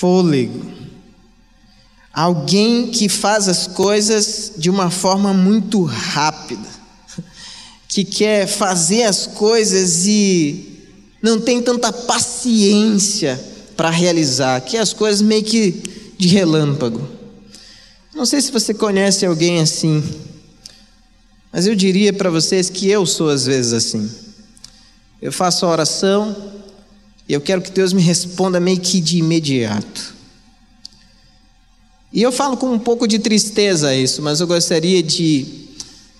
fôlego. 0.00 0.64
Alguém 2.10 2.86
que 2.86 3.06
faz 3.06 3.48
as 3.48 3.66
coisas 3.66 4.52
de 4.56 4.70
uma 4.70 4.90
forma 4.90 5.34
muito 5.34 5.84
rápida, 5.84 6.68
que 7.86 8.02
quer 8.02 8.46
fazer 8.46 9.02
as 9.02 9.26
coisas 9.26 10.06
e 10.06 10.88
não 11.22 11.38
tem 11.38 11.60
tanta 11.60 11.92
paciência 11.92 13.38
para 13.76 13.90
realizar, 13.90 14.62
que 14.62 14.78
é 14.78 14.80
as 14.80 14.94
coisas 14.94 15.20
meio 15.20 15.44
que 15.44 15.82
de 16.16 16.28
relâmpago. 16.28 17.06
Não 18.14 18.24
sei 18.24 18.40
se 18.40 18.50
você 18.50 18.72
conhece 18.72 19.26
alguém 19.26 19.60
assim, 19.60 20.02
mas 21.52 21.66
eu 21.66 21.74
diria 21.74 22.12
para 22.12 22.30
vocês 22.30 22.70
que 22.70 22.88
eu 22.88 23.04
sou 23.04 23.28
às 23.28 23.44
vezes 23.44 23.74
assim. 23.74 24.10
Eu 25.20 25.30
faço 25.30 25.66
a 25.66 25.68
oração, 25.68 26.34
e 27.30 27.32
eu 27.32 27.40
quero 27.40 27.62
que 27.62 27.70
Deus 27.70 27.92
me 27.92 28.02
responda 28.02 28.58
meio 28.58 28.80
que 28.80 29.00
de 29.00 29.18
imediato. 29.18 30.16
E 32.12 32.20
eu 32.20 32.32
falo 32.32 32.56
com 32.56 32.72
um 32.72 32.78
pouco 32.78 33.06
de 33.06 33.20
tristeza 33.20 33.94
isso, 33.94 34.20
mas 34.20 34.40
eu 34.40 34.48
gostaria 34.48 35.00
de 35.00 35.46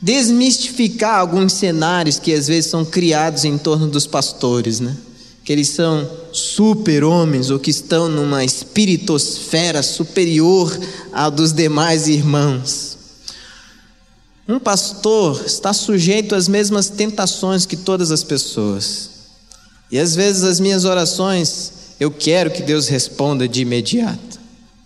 desmistificar 0.01 1.19
alguns 1.19 1.53
cenários 1.55 2.21
que 2.21 2.33
às 2.33 2.47
vezes 2.47 2.71
são 2.71 2.85
criados 2.85 3.45
em 3.45 3.59
torno 3.59 3.89
dos 3.89 4.07
pastores, 4.07 4.79
né? 4.79 4.97
Que 5.43 5.53
eles 5.53 5.71
são 5.71 6.09
super-homens 6.33 7.51
ou 7.51 7.59
que 7.59 7.73
estão 7.73 8.09
numa 8.09 8.45
espiritosfera 8.45 9.83
superior 9.83 10.79
à 11.13 11.29
dos 11.29 11.53
demais 11.53 12.07
irmãos. 12.07 12.97
Um 14.47 14.61
pastor 14.61 15.43
está 15.45 15.73
sujeito 15.73 16.37
às 16.37 16.47
mesmas 16.47 16.89
tentações 16.89 17.67
que 17.67 17.77
todas 17.77 18.13
as 18.13 18.23
pessoas. 18.23 19.20
E 19.91 19.99
às 19.99 20.15
vezes 20.15 20.45
as 20.45 20.61
minhas 20.61 20.85
orações, 20.85 21.73
eu 21.99 22.11
quero 22.11 22.51
que 22.51 22.63
Deus 22.63 22.87
responda 22.87 23.49
de 23.49 23.63
imediato, 23.63 24.39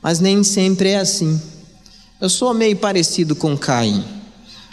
mas 0.03 0.19
nem 0.19 0.43
sempre 0.43 0.91
é 0.91 0.99
assim. 0.99 1.41
Eu 2.21 2.31
sou 2.31 2.55
meio 2.55 2.77
parecido 2.77 3.37
com 3.37 3.57
Caim. 3.57 4.03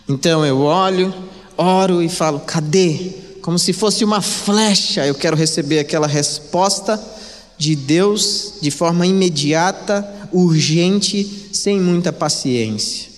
Então 0.07 0.45
eu 0.45 0.61
olho, 0.61 1.13
oro 1.57 2.01
e 2.01 2.07
falo: 2.07 2.39
cadê? 2.39 3.11
Como 3.41 3.59
se 3.59 3.73
fosse 3.73 4.05
uma 4.05 4.21
flecha, 4.21 5.05
eu 5.05 5.15
quero 5.15 5.35
receber 5.35 5.79
aquela 5.79 6.07
resposta 6.07 7.01
de 7.57 7.75
Deus 7.75 8.53
de 8.61 8.71
forma 8.71 9.05
imediata, 9.05 10.07
urgente, 10.31 11.50
sem 11.51 11.79
muita 11.79 12.13
paciência. 12.13 13.09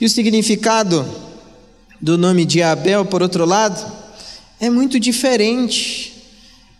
E 0.00 0.06
o 0.06 0.10
significado 0.10 1.04
do 2.00 2.16
nome 2.16 2.44
de 2.44 2.62
Abel, 2.62 3.04
por 3.04 3.22
outro 3.22 3.44
lado, 3.44 3.92
é 4.60 4.70
muito 4.70 4.98
diferente 4.98 6.13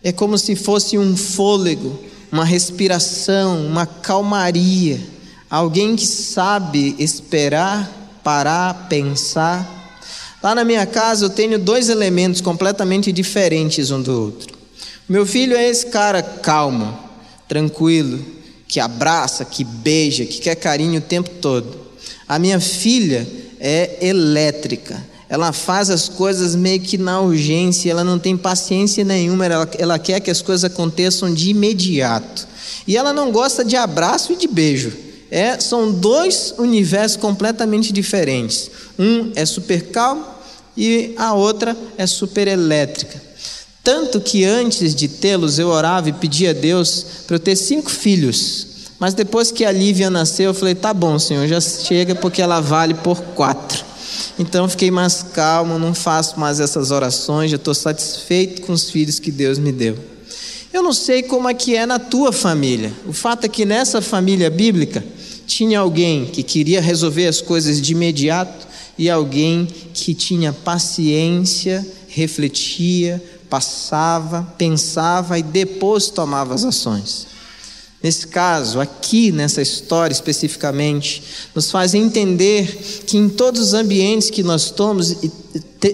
é 0.05 0.11
como 0.11 0.37
se 0.37 0.55
fosse 0.55 0.99
um 0.99 1.17
fôlego, 1.17 1.99
uma 2.31 2.45
respiração, 2.45 3.65
uma 3.65 3.87
calmaria, 3.87 5.01
alguém 5.49 5.95
que 5.95 6.05
sabe 6.05 6.95
esperar, 6.99 8.19
parar, 8.23 8.87
pensar. 8.87 9.67
Lá 10.43 10.53
na 10.53 10.63
minha 10.63 10.85
casa 10.85 11.25
eu 11.25 11.29
tenho 11.31 11.57
dois 11.57 11.89
elementos 11.89 12.39
completamente 12.39 13.11
diferentes 13.11 13.89
um 13.89 13.99
do 13.99 14.21
outro. 14.25 14.53
Meu 15.09 15.25
filho 15.25 15.57
é 15.57 15.67
esse 15.67 15.87
cara 15.87 16.21
calmo, 16.21 16.95
tranquilo, 17.47 18.23
que 18.67 18.79
abraça, 18.79 19.43
que 19.43 19.63
beija, 19.63 20.23
que 20.23 20.37
quer 20.37 20.53
carinho 20.53 20.99
o 20.99 21.03
tempo 21.03 21.31
todo. 21.41 21.79
A 22.27 22.37
minha 22.37 22.59
filha 22.59 23.27
é 23.59 24.05
elétrica 24.05 25.03
ela 25.27 25.51
faz 25.51 25.89
as 25.89 26.07
coisas 26.07 26.55
meio 26.55 26.79
que 26.79 26.97
na 26.97 27.19
urgência, 27.19 27.89
ela 27.89 28.03
não 28.03 28.19
tem 28.19 28.37
paciência 28.37 29.03
nenhuma, 29.03 29.45
ela, 29.45 29.69
ela 29.77 29.99
quer 29.99 30.19
que 30.19 30.29
as 30.29 30.41
coisas 30.41 30.63
aconteçam 30.63 31.33
de 31.33 31.49
imediato. 31.49 32.47
E 32.87 32.95
ela 32.95 33.11
não 33.11 33.31
gosta 33.31 33.65
de 33.65 33.75
abraço 33.75 34.33
e 34.33 34.35
de 34.35 34.47
beijo. 34.47 34.93
É, 35.31 35.59
são 35.59 35.91
dois 35.91 36.53
universos 36.57 37.17
completamente 37.17 37.91
diferentes. 37.91 38.69
Um 38.97 39.31
é 39.35 39.45
super 39.45 39.87
calmo 39.87 40.25
e 40.77 41.13
a 41.17 41.33
outra 41.33 41.75
é 41.97 42.05
super 42.05 42.47
elétrica. 42.47 43.21
Tanto 43.83 44.19
que 44.19 44.43
antes 44.43 44.93
de 44.93 45.07
tê-los, 45.07 45.59
eu 45.59 45.69
orava 45.69 46.09
e 46.09 46.13
pedia 46.13 46.51
a 46.51 46.53
Deus 46.53 47.05
para 47.25 47.35
eu 47.35 47.39
ter 47.39 47.55
cinco 47.55 47.89
filhos. 47.89 48.67
Mas 48.99 49.13
depois 49.13 49.51
que 49.51 49.65
a 49.65 49.71
Lívia 49.71 50.09
nasceu, 50.09 50.45
eu 50.45 50.53
falei: 50.53 50.73
tá 50.73 50.93
bom, 50.93 51.19
Senhor, 51.19 51.47
já 51.47 51.59
chega 51.59 52.15
porque 52.15 52.41
ela 52.41 52.61
vale 52.61 52.93
por 52.93 53.21
quatro. 53.21 53.83
Então 54.37 54.67
fiquei 54.67 54.91
mais 54.91 55.23
calmo, 55.23 55.79
não 55.79 55.93
faço 55.93 56.39
mais 56.39 56.59
essas 56.59 56.91
orações, 56.91 57.51
já 57.51 57.57
estou 57.57 57.73
satisfeito 57.73 58.61
com 58.61 58.73
os 58.73 58.89
filhos 58.89 59.19
que 59.19 59.31
Deus 59.31 59.57
me 59.57 59.71
deu. 59.71 59.97
Eu 60.73 60.83
não 60.83 60.91
sei 60.91 61.23
como 61.23 61.47
é 61.47 61.53
que 61.53 61.75
é 61.75 61.85
na 61.85 61.99
tua 61.99 62.33
família. 62.33 62.91
O 63.07 63.13
fato 63.13 63.45
é 63.45 63.47
que 63.47 63.65
nessa 63.65 64.01
família 64.01 64.49
bíblica 64.49 65.03
tinha 65.47 65.79
alguém 65.79 66.25
que 66.25 66.43
queria 66.43 66.81
resolver 66.81 67.27
as 67.27 67.39
coisas 67.39 67.81
de 67.81 67.93
imediato 67.93 68.67
e 68.97 69.09
alguém 69.09 69.67
que 69.93 70.13
tinha 70.13 70.51
paciência, 70.51 71.85
refletia, 72.07 73.23
passava, 73.49 74.43
pensava 74.57 75.39
e 75.39 75.43
depois 75.43 76.09
tomava 76.09 76.53
as 76.53 76.65
ações. 76.65 77.34
Nesse 78.05 78.27
caso, 78.27 78.79
aqui 78.79 79.31
nessa 79.31 79.63
história 79.63 80.13
especificamente, 80.13 81.23
nos 81.55 81.71
faz 81.71 81.95
entender 81.95 83.01
que 83.07 83.17
em 83.17 83.27
todos 83.27 83.59
os 83.59 83.73
ambientes 83.73 84.29
que 84.29 84.43
nós 84.43 84.65
estamos 84.65 85.09
e, 85.09 85.31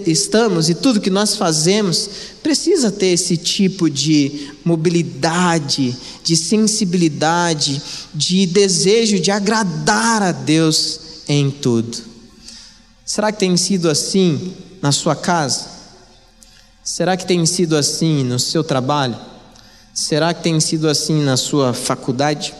estamos 0.04 0.68
e 0.68 0.74
tudo 0.74 1.00
que 1.00 1.08
nós 1.08 1.36
fazemos, 1.36 2.10
precisa 2.42 2.92
ter 2.92 3.06
esse 3.06 3.38
tipo 3.38 3.88
de 3.88 4.52
mobilidade, 4.62 5.96
de 6.22 6.36
sensibilidade, 6.36 7.80
de 8.12 8.44
desejo 8.44 9.18
de 9.18 9.30
agradar 9.30 10.22
a 10.22 10.32
Deus 10.32 11.00
em 11.26 11.50
tudo. 11.50 11.96
Será 13.06 13.32
que 13.32 13.38
tem 13.38 13.56
sido 13.56 13.88
assim 13.88 14.52
na 14.82 14.92
sua 14.92 15.16
casa? 15.16 15.64
Será 16.84 17.16
que 17.16 17.24
tem 17.24 17.46
sido 17.46 17.74
assim 17.74 18.22
no 18.22 18.38
seu 18.38 18.62
trabalho? 18.62 19.31
Será 19.94 20.32
que 20.32 20.42
tem 20.42 20.58
sido 20.58 20.88
assim 20.88 21.22
na 21.22 21.36
sua 21.36 21.74
faculdade? 21.74 22.54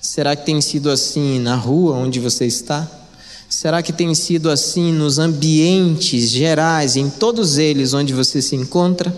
Será 0.00 0.36
que 0.36 0.46
tem 0.46 0.60
sido 0.60 0.90
assim 0.90 1.40
na 1.40 1.56
rua 1.56 1.96
onde 1.96 2.20
você 2.20 2.46
está? 2.46 2.88
Será 3.48 3.82
que 3.82 3.92
tem 3.92 4.14
sido 4.14 4.48
assim 4.48 4.92
nos 4.92 5.18
ambientes 5.18 6.30
gerais, 6.30 6.94
em 6.96 7.10
todos 7.10 7.58
eles 7.58 7.94
onde 7.94 8.14
você 8.14 8.40
se 8.40 8.54
encontra? 8.54 9.12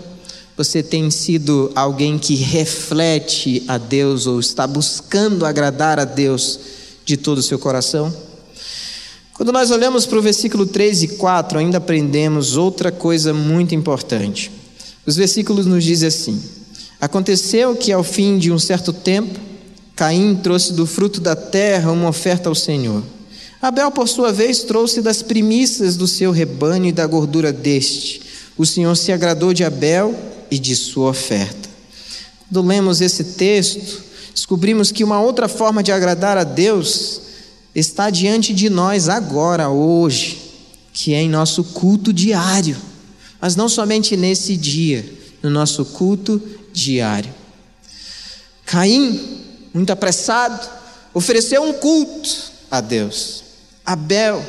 Você 0.57 0.81
tem 0.81 1.11
sido 1.11 1.71
alguém 1.75 2.17
que 2.17 2.33
reflete 2.33 3.63
a 3.67 3.77
Deus 3.77 4.25
ou 4.25 4.39
está 4.39 4.65
buscando 4.65 5.45
agradar 5.45 5.99
a 5.99 6.05
Deus 6.05 6.59
de 7.05 7.15
todo 7.15 7.37
o 7.37 7.43
seu 7.43 7.59
coração? 7.59 8.11
Quando 9.33 9.51
nós 9.51 9.69
olhamos 9.69 10.07
para 10.07 10.17
o 10.17 10.21
versículo 10.21 10.65
3 10.65 11.03
e 11.03 11.07
4, 11.09 11.59
ainda 11.59 11.77
aprendemos 11.77 12.57
outra 12.57 12.91
coisa 12.91 13.33
muito 13.33 13.75
importante. 13.75 14.51
Os 15.05 15.15
versículos 15.15 15.67
nos 15.67 15.83
dizem 15.83 16.07
assim: 16.07 16.54
Aconteceu 16.99 17.75
que 17.75 17.91
ao 17.91 18.03
fim 18.03 18.37
de 18.37 18.51
um 18.51 18.59
certo 18.59 18.93
tempo, 18.93 19.39
Caim 19.95 20.35
trouxe 20.35 20.73
do 20.73 20.85
fruto 20.85 21.21
da 21.21 21.35
terra 21.35 21.91
uma 21.91 22.09
oferta 22.09 22.49
ao 22.49 22.55
Senhor. 22.55 23.03
Abel, 23.61 23.91
por 23.91 24.07
sua 24.07 24.31
vez, 24.31 24.59
trouxe 24.63 25.01
das 25.01 25.21
primícias 25.21 25.95
do 25.95 26.07
seu 26.07 26.31
rebanho 26.31 26.85
e 26.85 26.91
da 26.91 27.07
gordura 27.07 27.51
deste. 27.51 28.21
O 28.57 28.65
Senhor 28.65 28.95
se 28.95 29.11
agradou 29.11 29.53
de 29.53 29.63
Abel 29.63 30.13
e 30.51 30.59
de 30.59 30.75
sua 30.75 31.09
oferta. 31.09 31.69
Quando 32.47 32.67
lemos 32.67 33.01
esse 33.01 33.23
texto, 33.23 34.03
descobrimos 34.33 34.91
que 34.91 35.03
uma 35.03 35.19
outra 35.19 35.47
forma 35.47 35.81
de 35.81 35.91
agradar 35.91 36.37
a 36.37 36.43
Deus 36.43 37.21
está 37.73 38.09
diante 38.09 38.53
de 38.53 38.69
nós 38.69 39.09
agora, 39.09 39.69
hoje, 39.69 40.41
que 40.93 41.13
é 41.13 41.21
em 41.21 41.29
nosso 41.29 41.63
culto 41.63 42.13
diário, 42.13 42.77
mas 43.41 43.55
não 43.55 43.67
somente 43.67 44.15
nesse 44.15 44.55
dia, 44.55 45.05
no 45.41 45.49
nosso 45.49 45.83
culto 45.83 46.41
diário. 46.75 47.33
Caim, 48.65 49.41
muito 49.73 49.91
apressado, 49.91 50.67
ofereceu 51.13 51.63
um 51.63 51.73
culto 51.73 52.29
a 52.69 52.81
Deus. 52.81 53.43
Abel, 53.85 54.43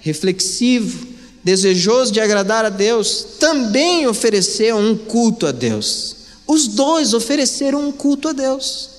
reflexivo, 0.00 1.06
desejoso 1.44 2.12
de 2.12 2.20
agradar 2.20 2.64
a 2.64 2.70
Deus, 2.70 3.26
também 3.38 4.06
ofereceu 4.06 4.76
um 4.76 4.96
culto 4.96 5.46
a 5.46 5.52
Deus. 5.52 6.16
Os 6.46 6.66
dois 6.66 7.12
ofereceram 7.12 7.88
um 7.88 7.92
culto 7.92 8.28
a 8.28 8.32
Deus. 8.32 8.90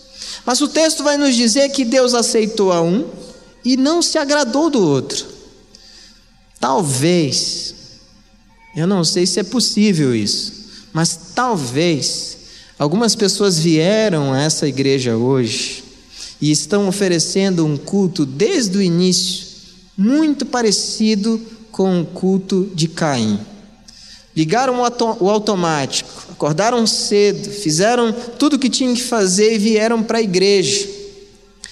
Mas 0.46 0.62
o 0.62 0.68
texto 0.68 1.04
vai 1.04 1.18
nos 1.18 1.36
dizer 1.36 1.70
que 1.70 1.84
Deus 1.84 2.14
aceitou 2.14 2.72
a 2.72 2.82
um 2.82 3.10
e 3.66 3.76
não 3.76 4.02
se 4.02 4.18
agradou 4.18 4.70
do 4.70 4.86
outro. 4.86 5.26
Talvez, 6.60 7.74
eu 8.76 8.88
não 8.88 9.04
sei 9.04 9.26
se 9.26 9.40
é 9.40 9.44
possível 9.44 10.16
isso, 10.16 10.54
mas 10.94 11.20
talvez 11.36 12.38
algumas 12.78 13.16
pessoas 13.16 13.60
vieram 13.60 14.34
a 14.34 14.42
essa 14.42 14.68
igreja 14.68 15.16
hoje 15.18 15.84
e 16.40 16.52
estão 16.52 16.88
oferecendo 16.88 17.66
um 17.66 17.78
culto 17.78 18.26
desde 18.26 18.78
o 18.78 18.82
início 18.82 19.48
muito 19.98 20.46
parecido 20.46 21.42
com 21.72 22.02
o 22.02 22.06
culto 22.06 22.70
de 22.76 22.88
Caim. 22.88 23.40
Ligaram 24.36 24.82
o 25.20 25.30
automático, 25.30 26.28
acordaram 26.32 26.86
cedo, 26.86 27.50
fizeram 27.50 28.14
tudo 28.38 28.56
o 28.56 28.60
que 28.60 28.70
tinham 28.70 28.94
que 28.94 29.02
fazer 29.02 29.56
e 29.56 29.58
vieram 29.58 30.04
para 30.04 30.20
a 30.20 30.22
igreja. 30.22 30.88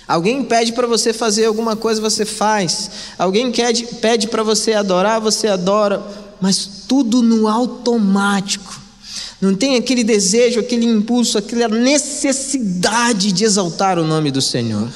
Alguém 0.07 0.43
pede 0.43 0.73
para 0.73 0.87
você 0.87 1.13
fazer 1.13 1.45
alguma 1.45 1.75
coisa, 1.75 2.01
você 2.01 2.25
faz. 2.25 2.89
Alguém 3.17 3.51
pede 3.51 4.27
para 4.27 4.41
você 4.41 4.73
adorar, 4.73 5.21
você 5.21 5.47
adora. 5.47 6.03
Mas 6.41 6.83
tudo 6.87 7.21
no 7.21 7.47
automático. 7.47 8.81
Não 9.41 9.55
tem 9.55 9.75
aquele 9.75 10.03
desejo, 10.03 10.59
aquele 10.59 10.85
impulso, 10.85 11.37
aquela 11.37 11.67
necessidade 11.67 13.31
de 13.31 13.43
exaltar 13.43 13.99
o 13.99 14.05
nome 14.05 14.31
do 14.31 14.41
Senhor. 14.41 14.89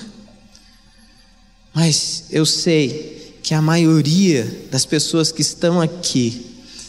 Mas 1.74 2.26
eu 2.32 2.46
sei 2.46 3.36
que 3.44 3.54
a 3.54 3.62
maioria 3.62 4.68
das 4.72 4.86
pessoas 4.86 5.32
que 5.32 5.42
estão 5.42 5.82
aqui 5.82 6.46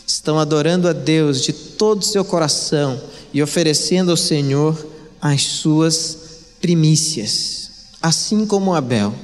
estão 0.07 0.38
adorando 0.38 0.88
a 0.88 0.92
Deus 0.92 1.42
de 1.42 1.52
todo 1.52 2.02
o 2.02 2.04
seu 2.04 2.25
coração 2.25 3.00
e 3.33 3.42
oferecendo 3.42 4.11
ao 4.11 4.16
Senhor 4.16 4.87
as 5.21 5.42
suas 5.42 6.19
primícias 6.61 7.61
assim 8.00 8.47
como 8.47 8.75
Abel. 8.75 9.14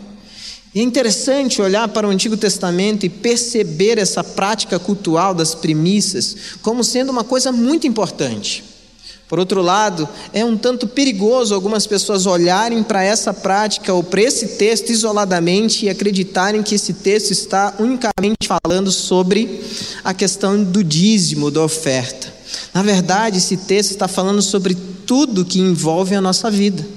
E 0.76 0.80
é 0.80 0.82
interessante 0.82 1.62
olhar 1.62 1.88
para 1.88 2.06
o 2.06 2.10
Antigo 2.10 2.36
Testamento 2.36 3.06
e 3.06 3.08
perceber 3.08 3.96
essa 3.96 4.22
prática 4.22 4.78
cultural 4.78 5.32
das 5.32 5.54
primícias 5.54 6.36
como 6.60 6.84
sendo 6.84 7.08
uma 7.08 7.24
coisa 7.24 7.50
muito 7.50 7.86
importante. 7.86 8.62
Por 9.26 9.38
outro 9.38 9.62
lado, 9.62 10.06
é 10.34 10.44
um 10.44 10.54
tanto 10.54 10.86
perigoso 10.86 11.54
algumas 11.54 11.86
pessoas 11.86 12.26
olharem 12.26 12.82
para 12.82 13.02
essa 13.02 13.32
prática 13.32 13.94
ou 13.94 14.04
para 14.04 14.20
esse 14.20 14.48
texto 14.58 14.90
isoladamente 14.90 15.86
e 15.86 15.88
acreditarem 15.88 16.62
que 16.62 16.74
esse 16.74 16.92
texto 16.92 17.30
está 17.30 17.74
unicamente 17.78 18.46
falando 18.46 18.92
sobre 18.92 19.64
a 20.04 20.12
questão 20.12 20.62
do 20.62 20.84
dízimo, 20.84 21.50
da 21.50 21.62
oferta. 21.62 22.30
Na 22.74 22.82
verdade, 22.82 23.38
esse 23.38 23.56
texto 23.56 23.92
está 23.92 24.06
falando 24.06 24.42
sobre 24.42 24.74
tudo 25.06 25.42
que 25.42 25.58
envolve 25.58 26.14
a 26.14 26.20
nossa 26.20 26.50
vida. 26.50 26.95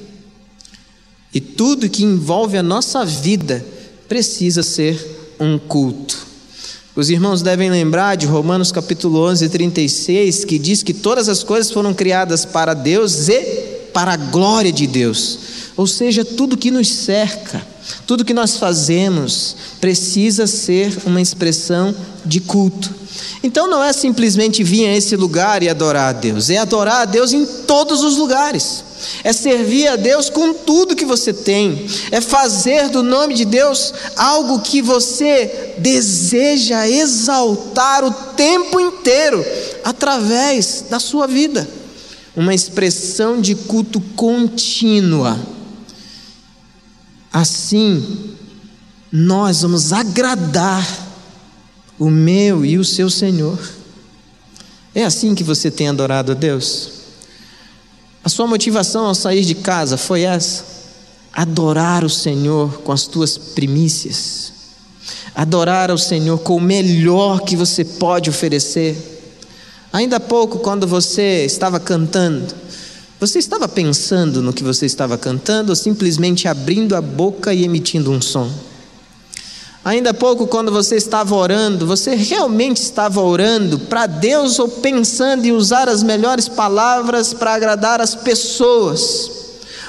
E 1.34 1.40
tudo 1.40 1.90
que 1.90 2.04
envolve 2.04 2.58
a 2.58 2.64
nossa 2.64 3.06
vida 3.06 3.64
precisa 4.08 4.64
ser 4.64 5.36
um 5.40 5.60
culto. 5.60 6.28
Os 6.96 7.10
irmãos 7.10 7.42
devem 7.42 7.70
lembrar 7.70 8.18
de 8.18 8.26
Romanos 8.26 8.72
capítulo 8.72 9.22
11, 9.30 9.48
36, 9.48 10.44
que 10.44 10.58
diz 10.58 10.84
que 10.84 10.94
todas 10.94 11.30
as 11.30 11.44
coisas 11.44 11.72
foram 11.72 11.94
criadas 11.94 12.46
para 12.46 12.74
Deus 12.74 13.30
e 13.30 13.42
para 13.94 14.14
a 14.14 14.18
glória 14.18 14.72
de 14.72 14.88
Deus. 14.88 15.40
Ou 15.78 15.88
seja, 15.88 16.26
tudo 16.26 16.58
que 16.58 16.72
nos 16.72 16.90
cerca, 16.90 17.66
tudo 18.06 18.26
que 18.26 18.34
nós 18.34 18.58
fazemos, 18.58 19.56
precisa 19.80 20.46
ser 20.46 20.92
uma 21.06 21.22
expressão 21.22 21.96
de 22.26 22.42
culto. 22.42 22.99
Então 23.44 23.68
não 23.68 23.84
é 23.84 23.94
simplesmente 23.94 24.64
vir 24.64 24.88
a 24.88 24.96
esse 24.96 25.16
lugar 25.16 25.64
e 25.64 25.70
adorar 25.70 26.10
a 26.10 26.14
Deus, 26.14 26.50
é 26.50 26.58
adorar 26.58 27.02
a 27.02 27.06
Deus 27.06 27.34
em 27.34 27.46
todos 27.46 28.04
os 28.04 28.18
lugares 28.18 28.90
é 29.24 29.32
servir 29.32 29.88
a 29.88 29.96
Deus 29.96 30.30
com 30.30 30.54
tudo 30.54 30.96
que 30.96 31.06
você 31.06 31.34
tem, 31.34 31.88
é 32.12 32.22
fazer 32.22 32.90
do 32.90 33.02
nome 33.02 33.34
de 33.34 33.46
Deus 33.46 33.94
algo 34.16 34.60
que 34.60 34.82
você 34.82 35.76
deseja 35.78 36.88
exaltar 36.88 38.04
o 38.04 38.12
tempo 38.12 38.80
inteiro, 38.80 39.44
através 39.84 40.86
da 40.90 41.00
sua 41.00 41.28
vida, 41.28 41.68
uma 42.36 42.54
expressão 42.54 43.40
de 43.40 43.56
culto 43.56 44.02
contínua. 44.16 45.40
Assim, 47.32 48.36
nós 49.12 49.62
vamos 49.62 49.94
agradar 49.94 51.09
o 52.00 52.10
meu 52.10 52.66
e 52.66 52.78
o 52.78 52.86
seu 52.86 53.10
Senhor. 53.10 53.60
É 54.96 55.04
assim 55.04 55.36
que 55.36 55.44
você 55.44 55.70
tem 55.70 55.90
adorado 55.90 56.32
a 56.32 56.36
Deus? 56.36 56.92
A 58.24 58.30
sua 58.30 58.48
motivação 58.48 59.06
ao 59.06 59.14
sair 59.14 59.44
de 59.44 59.56
casa 59.56 59.98
foi 59.98 60.22
essa: 60.22 60.64
adorar 61.34 62.04
o 62.04 62.10
Senhor 62.10 62.82
com 62.82 62.92
as 62.92 63.06
tuas 63.06 63.38
primícias, 63.38 64.54
adorar 65.36 65.92
ao 65.92 65.98
Senhor 65.98 66.40
com 66.40 66.56
o 66.56 66.62
melhor 66.62 67.42
que 67.42 67.56
você 67.56 67.84
pode 67.84 68.30
oferecer. 68.30 69.18
Ainda 69.92 70.18
há 70.18 70.20
pouco, 70.20 70.60
quando 70.60 70.88
você 70.88 71.44
estava 71.46 71.80
cantando, 71.80 72.54
você 73.20 73.40
estava 73.40 73.68
pensando 73.68 74.42
no 74.42 74.54
que 74.54 74.64
você 74.64 74.86
estava 74.86 75.18
cantando 75.18 75.72
ou 75.72 75.76
simplesmente 75.76 76.48
abrindo 76.48 76.96
a 76.96 77.02
boca 77.02 77.54
e 77.54 77.64
emitindo 77.64 78.12
um 78.12 78.22
som? 78.22 78.50
Ainda 79.84 80.10
há 80.10 80.14
pouco, 80.14 80.46
quando 80.46 80.72
você 80.72 80.98
estava 80.98 81.34
orando, 81.36 81.88
você 81.88 82.14
realmente 82.14 82.78
estava 82.78 83.22
orando 83.22 83.80
para 83.80 84.08
Deus 84.08 84.60
ou 84.60 84.68
pensando 84.68 85.46
em 85.46 85.54
usar 85.54 85.88
as 85.88 86.04
melhores 86.04 86.50
palavras 86.50 87.34
para 87.34 87.54
agradar 87.54 88.02
as 88.02 88.14
pessoas? 88.14 89.32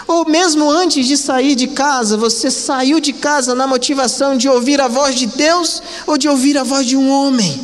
Ou 0.07 0.29
mesmo 0.29 0.71
antes 0.71 1.07
de 1.07 1.17
sair 1.17 1.57
de 1.57 1.69
casa, 1.69 2.17
você 2.17 2.51
saiu 2.51 3.01
de 3.01 3.13
casa 3.13 3.55
na 3.55 3.67
motivação 3.67 4.37
de 4.37 4.49
ouvir 4.49 4.81
a 4.81 4.87
voz 4.87 5.17
de 5.17 5.27
Deus 5.27 5.83
ou 6.07 6.17
de 6.17 6.29
ouvir 6.29 6.57
a 6.57 6.63
voz 6.63 6.87
de 6.87 6.97
um 6.97 7.11
homem? 7.11 7.61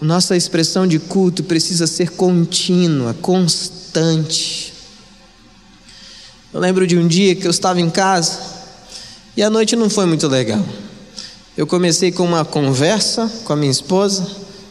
Nossa 0.00 0.36
expressão 0.36 0.86
de 0.86 0.98
culto 0.98 1.42
precisa 1.42 1.86
ser 1.86 2.12
contínua, 2.12 3.14
constante. 3.20 4.72
Eu 6.54 6.60
lembro 6.60 6.86
de 6.86 6.96
um 6.96 7.06
dia 7.06 7.34
que 7.34 7.46
eu 7.46 7.50
estava 7.50 7.80
em 7.80 7.90
casa 7.90 8.59
e 9.36 9.42
a 9.42 9.50
noite 9.50 9.76
não 9.76 9.88
foi 9.88 10.06
muito 10.06 10.26
legal. 10.26 10.64
Eu 11.56 11.66
comecei 11.66 12.10
com 12.10 12.24
uma 12.24 12.44
conversa 12.44 13.30
com 13.44 13.52
a 13.52 13.56
minha 13.56 13.70
esposa, 13.70 14.26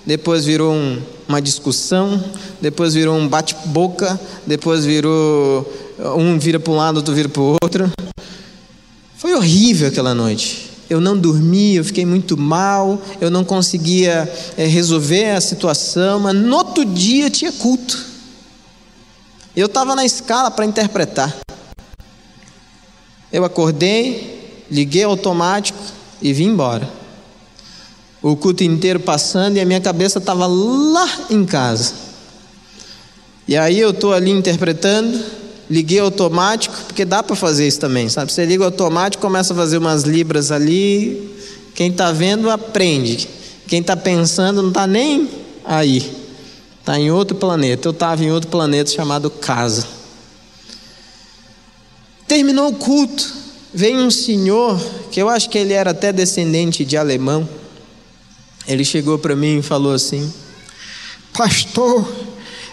depois 0.06 0.46
virou 0.46 0.74
um, 0.74 1.02
uma 1.28 1.42
discussão, 1.42 2.24
depois 2.60 2.94
virou 2.94 3.16
um 3.16 3.28
bate-boca, 3.28 4.20
depois 4.46 4.86
virou 4.86 5.72
um 6.18 6.40
vira 6.40 6.60
para 6.60 6.74
um 6.74 6.76
lado, 6.76 6.98
outro 6.98 7.14
vira 7.14 7.30
para 7.30 7.42
o 7.42 7.56
outro. 7.62 7.92
Foi 9.18 9.34
horrível 9.36 9.88
aquela 9.88 10.16
noite. 10.16 10.70
Eu 10.90 11.00
não 11.00 11.16
dormi, 11.16 11.76
eu 11.76 11.86
fiquei 11.86 12.06
muito 12.06 12.36
mal, 12.36 13.00
eu 13.22 13.30
não 13.30 13.44
conseguia 13.44 14.32
é, 14.58 14.66
resolver 14.66 15.32
a 15.32 15.42
situação, 15.42 16.22
mas 16.22 16.34
no 16.36 16.56
outro 16.56 16.84
dia 16.84 17.30
tinha 17.30 17.52
culto. 17.52 18.06
Eu 19.56 19.68
estava 19.68 19.96
na 19.96 20.04
escala 20.04 20.50
para 20.50 20.66
interpretar. 20.66 21.36
Eu 23.32 23.46
acordei, 23.46 24.49
liguei 24.72 25.04
automático 25.04 25.80
e 26.22 26.34
vim 26.34 26.48
embora. 26.48 26.90
O 28.22 28.36
culto 28.36 28.64
inteiro 28.64 29.00
passando 29.00 29.58
e 29.58 29.60
a 29.62 29.66
minha 29.66 29.80
cabeça 29.80 30.20
estava 30.20 30.46
lá 30.46 31.10
em 31.30 31.46
casa. 31.46 31.94
E 33.48 33.56
aí 33.58 33.80
eu 33.80 33.92
estou 33.92 34.14
ali 34.14 34.30
interpretando 34.32 35.40
liguei 35.70 36.00
automático, 36.00 36.76
porque 36.88 37.06
dá 37.06 37.22
para 37.22 37.36
fazer 37.36 37.68
isso 37.68 37.80
também, 37.80 38.10
sabe? 38.10 38.32
Você 38.32 38.44
liga 38.44 38.66
automático, 38.66 39.22
começa 39.22 39.54
a 39.54 39.56
fazer 39.56 39.78
umas 39.78 40.02
libras 40.04 40.52
ali, 40.52 41.32
quem 41.76 41.92
está 41.92 42.12
vendo 42.12 42.50
aprende. 42.50 43.30
Quem 43.68 43.82
está 43.82 43.96
pensando 43.96 44.64
não 44.64 44.70
está 44.70 44.88
nem 44.88 45.30
aí, 45.64 46.12
está 46.80 47.00
em 47.00 47.12
outro 47.12 47.38
planeta. 47.38 47.88
Eu 47.88 47.92
estava 47.92 48.24
em 48.24 48.32
outro 48.32 48.50
planeta 48.50 48.90
chamado 48.90 49.30
casa. 49.30 49.86
Terminou 52.28 52.70
o 52.70 52.74
culto, 52.74 53.32
veio 53.74 54.00
um 54.00 54.12
senhor, 54.12 54.80
que 55.12 55.22
eu 55.22 55.30
acho 55.30 55.50
que 55.50 55.58
ele 55.58 55.74
era 55.74 55.92
até 55.92 56.12
descendente 56.12 56.84
de 56.84 56.98
alemão. 56.98 57.48
Ele 58.68 58.84
chegou 58.84 59.18
para 59.18 59.36
mim 59.36 59.60
e 59.60 59.62
falou 59.62 59.94
assim: 59.94 60.32
Pastor, 61.34 62.08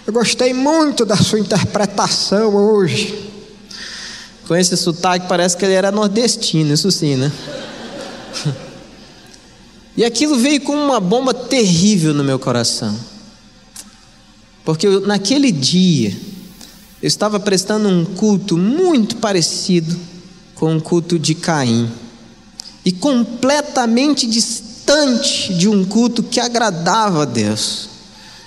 eu 0.06 0.12
gostei 0.12 0.52
muito 0.52 1.04
da 1.04 1.16
sua 1.16 1.38
interpretação 1.38 2.54
hoje. 2.54 3.24
Com 4.46 4.54
esse 4.54 4.76
sotaque, 4.76 5.26
parece 5.28 5.56
que 5.56 5.64
ele 5.64 5.74
era 5.74 5.90
nordestino, 5.90 6.72
isso 6.72 6.90
sim, 6.90 7.16
né? 7.16 7.32
E 9.96 10.04
aquilo 10.04 10.38
veio 10.38 10.60
como 10.60 10.78
uma 10.78 11.00
bomba 11.00 11.32
terrível 11.32 12.12
no 12.12 12.22
meu 12.22 12.38
coração. 12.38 12.94
Porque 14.62 14.86
eu, 14.86 15.00
naquele 15.00 15.50
dia, 15.50 16.14
eu 17.02 17.08
estava 17.08 17.40
prestando 17.40 17.88
um 17.88 18.04
culto 18.04 18.58
muito 18.58 19.16
parecido 19.16 19.98
com 20.56 20.76
o 20.76 20.82
culto 20.82 21.18
de 21.18 21.34
Caim. 21.34 21.90
E 22.84 22.90
completamente 22.90 24.26
distante 24.26 25.54
de 25.54 25.68
um 25.68 25.84
culto 25.84 26.22
que 26.22 26.40
agradava 26.40 27.22
a 27.22 27.24
Deus. 27.24 27.88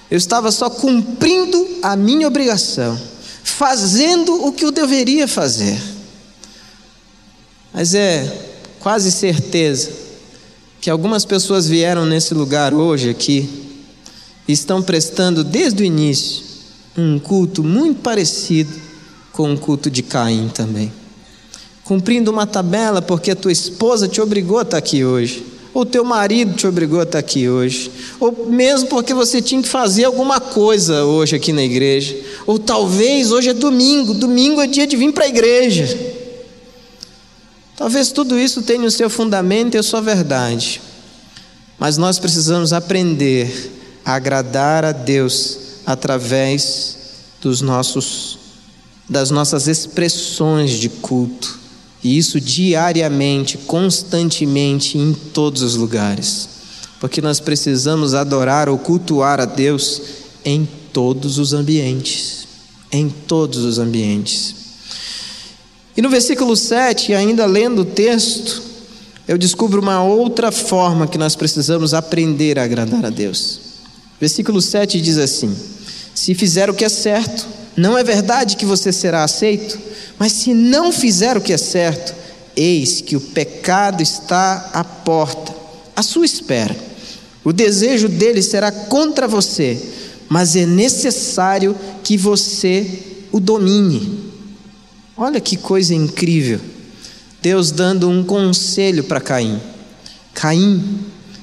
Eu 0.09 0.17
estava 0.17 0.51
só 0.51 0.69
cumprindo 0.69 1.79
a 1.81 1.95
minha 1.95 2.27
obrigação, 2.27 2.99
fazendo 3.43 4.45
o 4.45 4.51
que 4.51 4.65
eu 4.65 4.71
deveria 4.71 5.27
fazer. 5.27 5.79
Mas 7.73 7.93
é 7.93 8.49
quase 8.79 9.11
certeza 9.11 9.91
que 10.81 10.89
algumas 10.89 11.25
pessoas 11.25 11.67
vieram 11.67 12.05
nesse 12.05 12.33
lugar 12.33 12.73
hoje 12.73 13.09
aqui 13.09 13.47
e 14.47 14.53
estão 14.53 14.81
prestando 14.81 15.43
desde 15.43 15.83
o 15.83 15.85
início 15.85 16.43
um 16.97 17.19
culto 17.19 17.63
muito 17.63 18.01
parecido 18.01 18.73
com 19.31 19.53
o 19.53 19.57
culto 19.57 19.91
de 19.91 20.01
Caim 20.01 20.49
também. 20.49 20.98
Cumprindo 21.89 22.29
uma 22.29 22.45
tabela 22.45 23.01
porque 23.01 23.31
a 23.31 23.35
tua 23.35 23.51
esposa 23.51 24.07
te 24.07 24.21
obrigou 24.21 24.59
a 24.59 24.61
estar 24.61 24.77
aqui 24.77 25.03
hoje. 25.03 25.43
Ou 25.73 25.83
teu 25.83 26.05
marido 26.05 26.53
te 26.53 26.67
obrigou 26.67 26.99
a 26.99 27.03
estar 27.03 27.17
aqui 27.17 27.49
hoje, 27.49 27.89
ou 28.19 28.45
mesmo 28.47 28.89
porque 28.89 29.11
você 29.11 29.41
tinha 29.41 29.59
que 29.59 29.67
fazer 29.67 30.03
alguma 30.03 30.39
coisa 30.39 31.03
hoje 31.03 31.35
aqui 31.35 31.51
na 31.51 31.63
igreja, 31.63 32.15
ou 32.45 32.59
talvez 32.59 33.31
hoje 33.31 33.49
é 33.49 33.53
domingo, 33.55 34.13
domingo 34.13 34.61
é 34.61 34.67
dia 34.67 34.85
de 34.85 34.95
vir 34.95 35.11
para 35.13 35.25
a 35.25 35.27
igreja. 35.27 35.97
Talvez 37.75 38.11
tudo 38.11 38.37
isso 38.37 38.61
tenha 38.61 38.85
o 38.85 38.91
seu 38.91 39.09
fundamento 39.09 39.73
e 39.73 39.79
a 39.79 39.83
sua 39.83 40.01
verdade, 40.01 40.81
mas 41.79 41.97
nós 41.97 42.19
precisamos 42.19 42.71
aprender 42.71 43.71
a 44.05 44.13
agradar 44.13 44.85
a 44.85 44.91
Deus 44.91 45.57
através 45.87 46.97
dos 47.41 47.61
nossos 47.61 48.37
das 49.09 49.31
nossas 49.31 49.67
expressões 49.67 50.71
de 50.71 50.87
culto. 50.87 51.68
E 52.03 52.17
isso 52.17 52.39
diariamente, 52.39 53.57
constantemente, 53.57 54.97
em 54.97 55.13
todos 55.13 55.61
os 55.61 55.75
lugares. 55.75 56.49
Porque 56.99 57.21
nós 57.21 57.39
precisamos 57.39 58.13
adorar 58.13 58.69
ou 58.69 58.77
cultuar 58.77 59.39
a 59.39 59.45
Deus 59.45 60.01
em 60.43 60.67
todos 60.93 61.37
os 61.37 61.53
ambientes. 61.53 62.47
Em 62.91 63.09
todos 63.09 63.63
os 63.63 63.79
ambientes. 63.79 64.55
E 65.95 66.01
no 66.01 66.09
versículo 66.09 66.55
7, 66.55 67.13
ainda 67.13 67.45
lendo 67.45 67.81
o 67.81 67.85
texto, 67.85 68.61
eu 69.27 69.37
descubro 69.37 69.81
uma 69.81 70.01
outra 70.01 70.51
forma 70.51 71.07
que 71.07 71.17
nós 71.17 71.35
precisamos 71.35 71.93
aprender 71.93 72.57
a 72.57 72.63
agradar 72.63 73.05
a 73.05 73.09
Deus. 73.09 73.59
Versículo 74.19 74.61
7 74.61 74.99
diz 75.01 75.17
assim: 75.17 75.55
Se 76.15 76.33
fizer 76.33 76.69
o 76.69 76.73
que 76.73 76.85
é 76.85 76.89
certo, 76.89 77.45
não 77.75 77.97
é 77.97 78.03
verdade 78.03 78.55
que 78.55 78.65
você 78.65 78.91
será 78.91 79.23
aceito? 79.23 79.88
Mas 80.19 80.33
se 80.33 80.53
não 80.53 80.91
fizer 80.91 81.37
o 81.37 81.41
que 81.41 81.53
é 81.53 81.57
certo, 81.57 82.13
eis 82.53 82.99
que 82.99 83.15
o 83.15 83.21
pecado 83.21 84.03
está 84.03 84.69
à 84.73 84.83
porta, 84.83 85.55
à 85.95 86.03
sua 86.03 86.25
espera. 86.25 86.75
O 87.41 87.53
desejo 87.53 88.09
dele 88.09 88.41
será 88.41 88.69
contra 88.69 89.29
você, 89.29 89.81
mas 90.27 90.57
é 90.57 90.65
necessário 90.65 91.73
que 92.03 92.17
você 92.17 92.99
o 93.31 93.39
domine. 93.39 94.29
Olha 95.15 95.39
que 95.39 95.55
coisa 95.55 95.95
incrível. 95.95 96.59
Deus 97.41 97.71
dando 97.71 98.09
um 98.09 98.21
conselho 98.21 99.05
para 99.05 99.21
Caim: 99.21 99.61
Caim, 100.33 100.99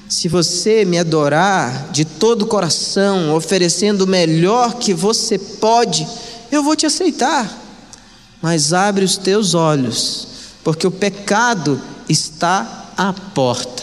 se 0.06 0.28
você 0.28 0.84
me 0.84 0.98
adorar 0.98 1.90
de 1.92 2.04
todo 2.04 2.42
o 2.42 2.46
coração, 2.46 3.34
oferecendo 3.34 4.02
o 4.02 4.06
melhor 4.06 4.74
que 4.74 4.92
você 4.92 5.38
pode, 5.38 6.06
eu 6.52 6.62
vou 6.62 6.76
te 6.76 6.84
aceitar 6.84 7.65
mas 8.40 8.72
abre 8.72 9.05
os 9.05 9.16
teus 9.16 9.55
olhos, 9.55 10.29
porque 10.62 10.87
o 10.87 10.90
pecado 10.90 11.81
está 12.09 12.92
à 12.96 13.12
porta. 13.12 13.83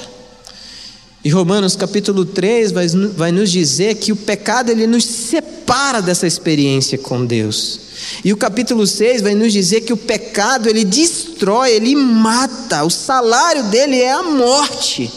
E 1.23 1.29
Romanos 1.29 1.75
capítulo 1.75 2.25
3 2.25 2.71
vai, 2.73 2.87
vai 2.87 3.31
nos 3.31 3.49
dizer 3.49 3.95
que 3.95 4.11
o 4.11 4.15
pecado 4.15 4.69
ele 4.69 4.85
nos 4.85 5.05
separa 5.05 6.01
dessa 6.01 6.27
experiência 6.27 6.97
com 6.97 7.25
Deus. 7.25 7.79
E 8.25 8.33
o 8.33 8.37
capítulo 8.37 8.85
6 8.85 9.21
vai 9.21 9.33
nos 9.33 9.53
dizer 9.53 9.81
que 9.81 9.93
o 9.93 9.97
pecado 9.97 10.67
ele 10.67 10.83
destrói, 10.83 11.71
ele 11.71 11.95
mata, 11.95 12.83
o 12.83 12.89
salário 12.89 13.63
dele 13.65 14.01
é 14.01 14.11
a 14.11 14.23
morte. 14.23 15.09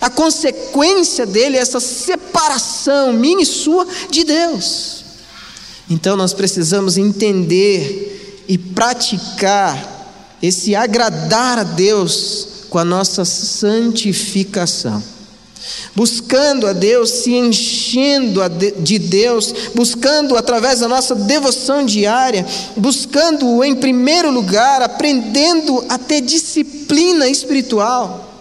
A 0.00 0.10
consequência 0.10 1.24
dele 1.24 1.56
é 1.56 1.60
essa 1.60 1.78
separação 1.78 3.12
minha 3.12 3.42
e 3.42 3.46
sua 3.46 3.86
de 4.10 4.24
Deus. 4.24 5.04
Então 5.88 6.16
nós 6.16 6.32
precisamos 6.32 6.96
entender 6.96 8.23
e 8.48 8.58
praticar 8.58 9.94
esse 10.42 10.74
agradar 10.74 11.58
a 11.58 11.62
Deus 11.62 12.48
com 12.68 12.78
a 12.78 12.84
nossa 12.84 13.24
santificação. 13.24 15.02
Buscando 15.94 16.66
a 16.66 16.72
Deus, 16.72 17.08
se 17.08 17.32
enchendo 17.32 18.40
de 18.80 18.98
Deus, 18.98 19.54
buscando 19.74 20.36
através 20.36 20.80
da 20.80 20.88
nossa 20.88 21.14
devoção 21.14 21.86
diária, 21.86 22.44
buscando-o 22.76 23.64
em 23.64 23.76
primeiro 23.76 24.30
lugar, 24.30 24.82
aprendendo 24.82 25.84
a 25.88 25.96
ter 25.96 26.20
disciplina 26.20 27.28
espiritual. 27.28 28.32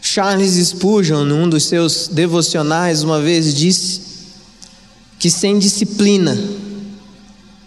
Charles 0.00 0.52
Spurgeon, 0.52 1.24
num 1.24 1.48
dos 1.48 1.64
seus 1.64 2.06
devocionais, 2.06 3.02
uma 3.02 3.20
vez 3.20 3.54
disse 3.54 4.02
que 5.18 5.30
sem 5.30 5.58
disciplina 5.58 6.36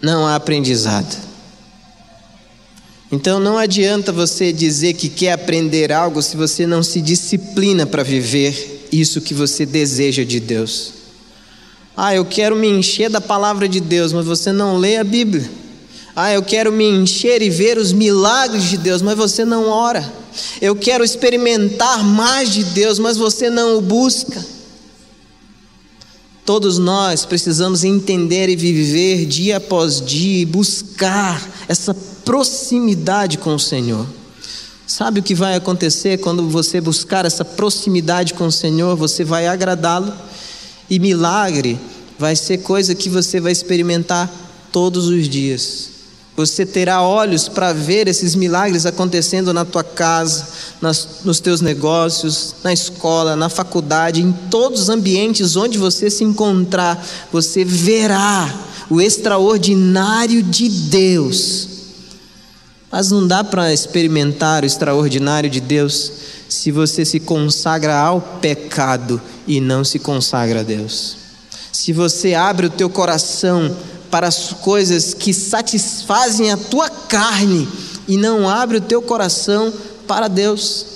não 0.00 0.26
há 0.26 0.34
aprendizado. 0.34 1.26
Então 3.10 3.38
não 3.38 3.56
adianta 3.56 4.10
você 4.10 4.52
dizer 4.52 4.94
que 4.94 5.08
quer 5.08 5.32
aprender 5.32 5.92
algo 5.92 6.20
se 6.20 6.36
você 6.36 6.66
não 6.66 6.82
se 6.82 7.00
disciplina 7.00 7.86
para 7.86 8.02
viver 8.02 8.88
isso 8.90 9.20
que 9.20 9.32
você 9.32 9.64
deseja 9.64 10.24
de 10.24 10.40
Deus. 10.40 10.92
Ah, 11.96 12.14
eu 12.14 12.24
quero 12.24 12.56
me 12.56 12.68
encher 12.68 13.08
da 13.08 13.20
palavra 13.20 13.68
de 13.68 13.80
Deus, 13.80 14.12
mas 14.12 14.26
você 14.26 14.52
não 14.52 14.76
lê 14.76 14.96
a 14.96 15.04
Bíblia. 15.04 15.48
Ah, 16.14 16.32
eu 16.32 16.42
quero 16.42 16.72
me 16.72 16.84
encher 16.84 17.42
e 17.42 17.48
ver 17.48 17.78
os 17.78 17.92
milagres 17.92 18.64
de 18.64 18.76
Deus, 18.76 19.02
mas 19.02 19.16
você 19.16 19.44
não 19.44 19.68
ora. 19.68 20.12
Eu 20.60 20.74
quero 20.74 21.04
experimentar 21.04 22.04
mais 22.04 22.52
de 22.52 22.64
Deus, 22.64 22.98
mas 22.98 23.16
você 23.16 23.48
não 23.48 23.78
o 23.78 23.80
busca. 23.80 24.44
Todos 26.46 26.78
nós 26.78 27.24
precisamos 27.24 27.82
entender 27.82 28.48
e 28.48 28.54
viver 28.54 29.26
dia 29.26 29.56
após 29.56 30.00
dia 30.00 30.42
e 30.42 30.46
buscar 30.46 31.44
essa 31.66 31.92
proximidade 32.24 33.36
com 33.36 33.56
o 33.56 33.58
Senhor. 33.58 34.06
Sabe 34.86 35.18
o 35.18 35.22
que 35.24 35.34
vai 35.34 35.56
acontecer 35.56 36.18
quando 36.18 36.48
você 36.48 36.80
buscar 36.80 37.24
essa 37.24 37.44
proximidade 37.44 38.32
com 38.32 38.46
o 38.46 38.52
Senhor? 38.52 38.94
Você 38.94 39.24
vai 39.24 39.48
agradá-lo 39.48 40.12
e 40.88 41.00
milagre 41.00 41.80
vai 42.16 42.36
ser 42.36 42.58
coisa 42.58 42.94
que 42.94 43.08
você 43.08 43.40
vai 43.40 43.50
experimentar 43.50 44.32
todos 44.70 45.08
os 45.08 45.28
dias. 45.28 45.95
Você 46.36 46.66
terá 46.66 47.00
olhos 47.00 47.48
para 47.48 47.72
ver 47.72 48.08
esses 48.08 48.34
milagres 48.34 48.84
acontecendo 48.84 49.54
na 49.54 49.64
tua 49.64 49.82
casa, 49.82 50.46
nas, 50.82 51.08
nos 51.24 51.40
teus 51.40 51.62
negócios, 51.62 52.56
na 52.62 52.74
escola, 52.74 53.34
na 53.34 53.48
faculdade, 53.48 54.20
em 54.20 54.30
todos 54.50 54.82
os 54.82 54.88
ambientes 54.90 55.56
onde 55.56 55.78
você 55.78 56.10
se 56.10 56.22
encontrar, 56.22 57.02
você 57.32 57.64
verá 57.64 58.54
o 58.90 59.00
extraordinário 59.00 60.42
de 60.42 60.68
Deus. 60.68 61.68
Mas 62.92 63.10
não 63.10 63.26
dá 63.26 63.42
para 63.42 63.72
experimentar 63.72 64.62
o 64.62 64.66
extraordinário 64.66 65.48
de 65.48 65.60
Deus 65.60 66.12
se 66.48 66.70
você 66.70 67.04
se 67.04 67.18
consagra 67.18 67.98
ao 67.98 68.20
pecado 68.20 69.20
e 69.46 69.58
não 69.58 69.82
se 69.82 69.98
consagra 69.98 70.60
a 70.60 70.62
Deus. 70.62 71.16
Se 71.72 71.92
você 71.92 72.34
abre 72.34 72.66
o 72.66 72.70
teu 72.70 72.88
coração 72.88 73.74
para 74.10 74.28
as 74.28 74.52
coisas 74.52 75.14
que 75.14 75.32
satisfazem 75.32 76.50
a 76.50 76.56
tua 76.56 76.88
carne 76.88 77.68
e 78.08 78.16
não 78.16 78.48
abre 78.48 78.78
o 78.78 78.80
teu 78.80 79.02
coração 79.02 79.72
para 80.06 80.28
Deus. 80.28 80.86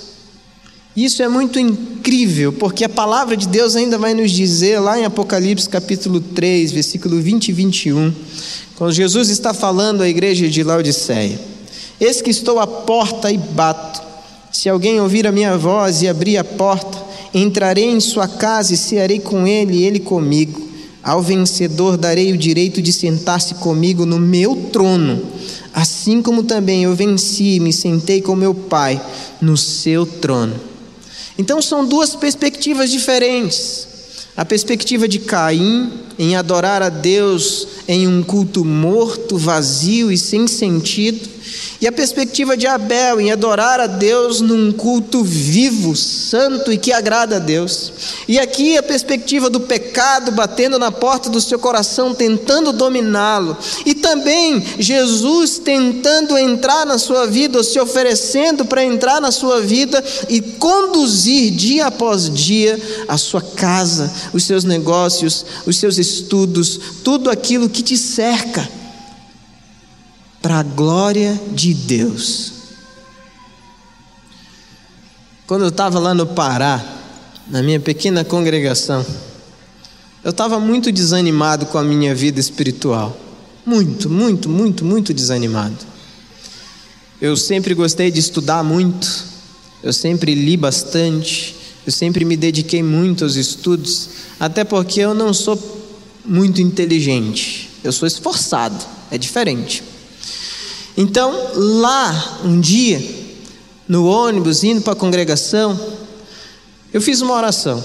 Isso 0.95 1.23
é 1.23 1.27
muito 1.29 1.57
incrível, 1.57 2.51
porque 2.51 2.83
a 2.83 2.89
palavra 2.89 3.37
de 3.37 3.47
Deus 3.47 3.77
ainda 3.77 3.97
vai 3.97 4.13
nos 4.13 4.29
dizer 4.31 4.79
lá 4.79 4.99
em 4.99 5.05
Apocalipse 5.05 5.69
capítulo 5.69 6.19
3, 6.19 6.71
versículo 6.71 7.21
20 7.21 7.47
e 7.47 7.51
21, 7.53 8.13
quando 8.75 8.91
Jesus 8.91 9.29
está 9.29 9.53
falando 9.53 10.01
à 10.01 10.09
igreja 10.09 10.49
de 10.49 10.63
Laodiceia: 10.63 11.39
Eis 11.99 12.21
que 12.21 12.29
estou 12.29 12.59
à 12.59 12.67
porta 12.67 13.31
e 13.31 13.37
bato. 13.37 14.01
Se 14.51 14.67
alguém 14.67 14.99
ouvir 14.99 15.25
a 15.25 15.31
minha 15.31 15.57
voz 15.57 16.01
e 16.01 16.09
abrir 16.09 16.37
a 16.37 16.43
porta, 16.43 17.01
entrarei 17.33 17.85
em 17.85 18.01
sua 18.01 18.27
casa 18.27 18.73
e 18.73 18.77
cearei 18.77 19.19
com 19.19 19.47
ele 19.47 19.77
e 19.77 19.83
ele 19.83 19.99
comigo. 19.99 20.70
Ao 21.03 21.21
vencedor 21.21 21.97
darei 21.97 22.31
o 22.31 22.37
direito 22.37 22.81
de 22.81 22.93
sentar-se 22.93 23.55
comigo 23.55 24.05
no 24.05 24.19
meu 24.19 24.55
trono, 24.71 25.25
assim 25.73 26.21
como 26.21 26.43
também 26.43 26.83
eu 26.83 26.95
venci 26.95 27.55
e 27.55 27.59
me 27.59 27.73
sentei 27.73 28.21
com 28.21 28.35
meu 28.35 28.53
Pai 28.53 29.01
no 29.41 29.57
seu 29.57 30.05
trono. 30.05 30.55
Então 31.37 31.61
são 31.61 31.87
duas 31.87 32.15
perspectivas 32.15 32.91
diferentes. 32.91 33.87
A 34.41 34.45
perspectiva 34.45 35.07
de 35.07 35.19
Caim 35.19 35.91
em 36.17 36.35
adorar 36.35 36.81
a 36.81 36.89
Deus 36.89 37.67
em 37.87 38.07
um 38.07 38.23
culto 38.23 38.65
morto, 38.65 39.37
vazio 39.37 40.11
e 40.11 40.17
sem 40.17 40.47
sentido, 40.47 41.29
e 41.81 41.87
a 41.87 41.91
perspectiva 41.91 42.55
de 42.55 42.67
Abel 42.67 43.19
em 43.19 43.31
adorar 43.31 43.79
a 43.79 43.87
Deus 43.87 44.39
num 44.39 44.71
culto 44.71 45.23
vivo, 45.23 45.95
santo 45.95 46.71
e 46.71 46.77
que 46.77 46.93
agrada 46.93 47.37
a 47.37 47.39
Deus. 47.39 47.91
E 48.27 48.37
aqui 48.37 48.77
a 48.77 48.83
perspectiva 48.83 49.49
do 49.49 49.61
pecado 49.61 50.31
batendo 50.31 50.77
na 50.77 50.91
porta 50.91 51.27
do 51.29 51.41
seu 51.41 51.57
coração, 51.57 52.13
tentando 52.13 52.71
dominá-lo. 52.71 53.57
E 53.83 53.95
também 53.95 54.63
Jesus 54.77 55.57
tentando 55.57 56.37
entrar 56.37 56.85
na 56.85 56.99
sua 56.99 57.25
vida, 57.25 57.57
ou 57.57 57.63
se 57.63 57.79
oferecendo 57.79 58.63
para 58.63 58.83
entrar 58.83 59.19
na 59.19 59.31
sua 59.31 59.59
vida 59.59 60.03
e 60.29 60.39
conduzir 60.39 61.51
dia 61.51 61.87
após 61.87 62.29
dia 62.29 62.79
a 63.07 63.17
sua 63.17 63.41
casa, 63.41 64.11
os 64.33 64.43
seus 64.43 64.63
negócios, 64.63 65.45
os 65.65 65.77
seus 65.77 65.97
estudos, 65.97 66.79
tudo 67.03 67.29
aquilo 67.29 67.69
que 67.69 67.83
te 67.83 67.97
cerca 67.97 68.67
para 70.41 70.59
a 70.59 70.63
glória 70.63 71.39
de 71.53 71.73
Deus. 71.73 72.53
Quando 75.45 75.63
eu 75.63 75.69
estava 75.69 75.99
lá 75.99 76.13
no 76.13 76.25
Pará, 76.25 76.83
na 77.47 77.61
minha 77.61 77.79
pequena 77.79 78.23
congregação, 78.23 79.05
eu 80.23 80.31
estava 80.31 80.59
muito 80.59 80.91
desanimado 80.91 81.65
com 81.65 81.77
a 81.77 81.83
minha 81.83 82.15
vida 82.15 82.39
espiritual. 82.39 83.17
Muito, 83.65 84.09
muito, 84.09 84.49
muito, 84.49 84.85
muito 84.85 85.13
desanimado. 85.13 85.77
Eu 87.19 87.35
sempre 87.35 87.73
gostei 87.73 88.09
de 88.09 88.19
estudar 88.19 88.63
muito, 88.63 89.25
eu 89.83 89.93
sempre 89.93 90.33
li 90.33 90.57
bastante, 90.57 91.55
eu 91.85 91.91
sempre 91.91 92.23
me 92.23 92.37
dediquei 92.37 92.83
muito 92.83 93.23
aos 93.23 93.35
estudos, 93.35 94.09
até 94.39 94.63
porque 94.63 94.99
eu 94.99 95.13
não 95.13 95.33
sou 95.33 95.57
muito 96.23 96.61
inteligente, 96.61 97.69
eu 97.83 97.91
sou 97.91 98.07
esforçado, 98.07 98.77
é 99.09 99.17
diferente. 99.17 99.83
Então, 100.95 101.33
lá, 101.55 102.41
um 102.43 102.59
dia, 102.59 103.01
no 103.87 104.05
ônibus, 104.05 104.63
indo 104.63 104.81
para 104.81 104.93
a 104.93 104.95
congregação, 104.95 105.79
eu 106.93 107.01
fiz 107.01 107.21
uma 107.21 107.33
oração. 107.33 107.83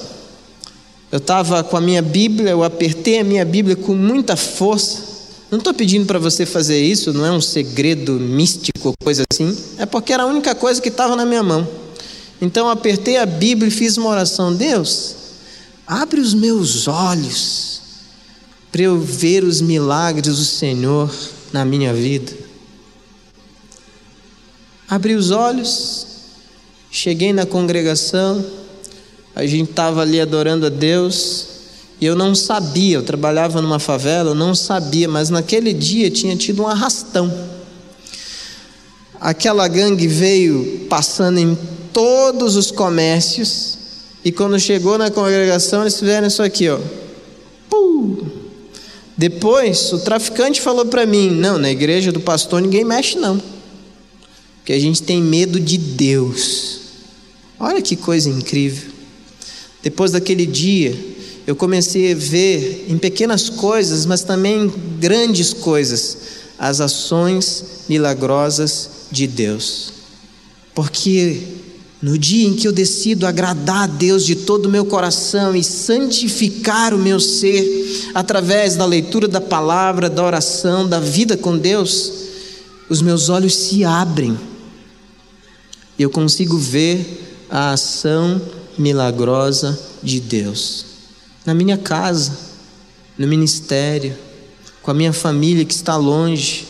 Eu 1.10 1.18
estava 1.18 1.62
com 1.62 1.76
a 1.76 1.80
minha 1.80 2.02
Bíblia, 2.02 2.50
eu 2.50 2.64
apertei 2.64 3.20
a 3.20 3.24
minha 3.24 3.44
Bíblia 3.44 3.76
com 3.76 3.94
muita 3.94 4.36
força. 4.36 5.02
Não 5.50 5.58
estou 5.58 5.72
pedindo 5.72 6.04
para 6.04 6.18
você 6.18 6.44
fazer 6.44 6.82
isso, 6.82 7.12
não 7.12 7.24
é 7.24 7.30
um 7.30 7.40
segredo 7.40 8.14
místico, 8.14 8.92
coisa 9.02 9.22
assim. 9.32 9.56
É 9.78 9.86
porque 9.86 10.12
era 10.12 10.24
a 10.24 10.26
única 10.26 10.54
coisa 10.54 10.82
que 10.82 10.88
estava 10.88 11.14
na 11.14 11.24
minha 11.24 11.42
mão. 11.42 11.85
Então 12.40 12.68
apertei 12.68 13.16
a 13.16 13.26
Bíblia 13.26 13.68
e 13.68 13.72
fiz 13.72 13.96
uma 13.96 14.10
oração. 14.10 14.54
Deus, 14.54 15.14
abre 15.86 16.20
os 16.20 16.34
meus 16.34 16.86
olhos 16.86 17.80
para 18.70 18.82
eu 18.82 19.00
ver 19.00 19.42
os 19.42 19.60
milagres 19.60 20.36
do 20.36 20.44
Senhor 20.44 21.10
na 21.52 21.64
minha 21.64 21.94
vida. 21.94 22.32
Abri 24.88 25.14
os 25.14 25.30
olhos, 25.30 26.06
cheguei 26.90 27.32
na 27.32 27.46
congregação, 27.46 28.44
a 29.34 29.44
gente 29.46 29.70
estava 29.70 30.02
ali 30.02 30.20
adorando 30.20 30.66
a 30.66 30.68
Deus, 30.68 31.46
e 32.00 32.04
eu 32.04 32.14
não 32.14 32.34
sabia, 32.34 32.96
eu 32.96 33.02
trabalhava 33.02 33.62
numa 33.62 33.78
favela, 33.78 34.30
eu 34.30 34.34
não 34.34 34.54
sabia, 34.54 35.08
mas 35.08 35.30
naquele 35.30 35.72
dia 35.72 36.10
tinha 36.10 36.36
tido 36.36 36.62
um 36.62 36.68
arrastão. 36.68 37.32
Aquela 39.20 39.66
gangue 39.68 40.06
veio 40.06 40.86
passando 40.88 41.38
em 41.38 41.56
todos 41.92 42.56
os 42.56 42.70
comércios, 42.70 43.78
e 44.24 44.32
quando 44.32 44.58
chegou 44.58 44.98
na 44.98 45.10
congregação, 45.10 45.82
eles 45.82 45.98
fizeram 45.98 46.26
isso 46.26 46.42
aqui, 46.42 46.68
ó. 46.68 46.78
Puh. 47.70 48.26
Depois, 49.16 49.92
o 49.92 49.98
traficante 49.98 50.60
falou 50.60 50.86
para 50.86 51.06
mim: 51.06 51.30
Não, 51.30 51.58
na 51.58 51.70
igreja 51.70 52.12
do 52.12 52.20
pastor 52.20 52.60
ninguém 52.60 52.84
mexe, 52.84 53.18
não 53.18 53.40
que 54.66 54.72
a 54.72 54.80
gente 54.80 55.00
tem 55.00 55.22
medo 55.22 55.60
de 55.60 55.78
Deus. 55.78 56.80
Olha 57.58 57.80
que 57.80 57.94
coisa 57.94 58.28
incrível. 58.28 58.90
Depois 59.80 60.10
daquele 60.10 60.44
dia, 60.44 60.92
eu 61.46 61.54
comecei 61.54 62.10
a 62.10 62.16
ver 62.16 62.86
em 62.88 62.98
pequenas 62.98 63.48
coisas, 63.48 64.04
mas 64.04 64.24
também 64.24 64.64
em 64.64 64.98
grandes 64.98 65.52
coisas, 65.52 66.18
as 66.58 66.80
ações 66.80 67.84
milagrosas 67.88 68.90
de 69.10 69.26
Deus. 69.26 69.92
Porque 70.74 71.42
no 72.02 72.18
dia 72.18 72.46
em 72.46 72.54
que 72.54 72.68
eu 72.68 72.72
decido 72.72 73.26
agradar 73.26 73.84
a 73.84 73.86
Deus 73.86 74.24
de 74.24 74.36
todo 74.36 74.66
o 74.66 74.70
meu 74.70 74.84
coração 74.84 75.56
e 75.56 75.64
santificar 75.64 76.92
o 76.92 76.98
meu 76.98 77.18
ser 77.18 78.10
através 78.14 78.76
da 78.76 78.84
leitura 78.84 79.26
da 79.26 79.40
palavra, 79.40 80.10
da 80.10 80.24
oração, 80.24 80.88
da 80.88 81.00
vida 81.00 81.36
com 81.36 81.56
Deus, 81.56 82.12
os 82.88 83.00
meus 83.02 83.28
olhos 83.28 83.54
se 83.54 83.84
abrem 83.84 84.38
e 85.98 86.02
eu 86.02 86.10
consigo 86.10 86.58
ver 86.58 87.46
a 87.48 87.72
ação 87.72 88.40
milagrosa 88.78 89.78
de 90.02 90.20
Deus 90.20 90.86
na 91.46 91.54
minha 91.54 91.78
casa, 91.78 92.36
no 93.16 93.26
ministério, 93.26 94.16
com 94.82 94.90
a 94.90 94.94
minha 94.94 95.12
família 95.12 95.64
que 95.64 95.72
está 95.72 95.96
longe, 95.96 96.66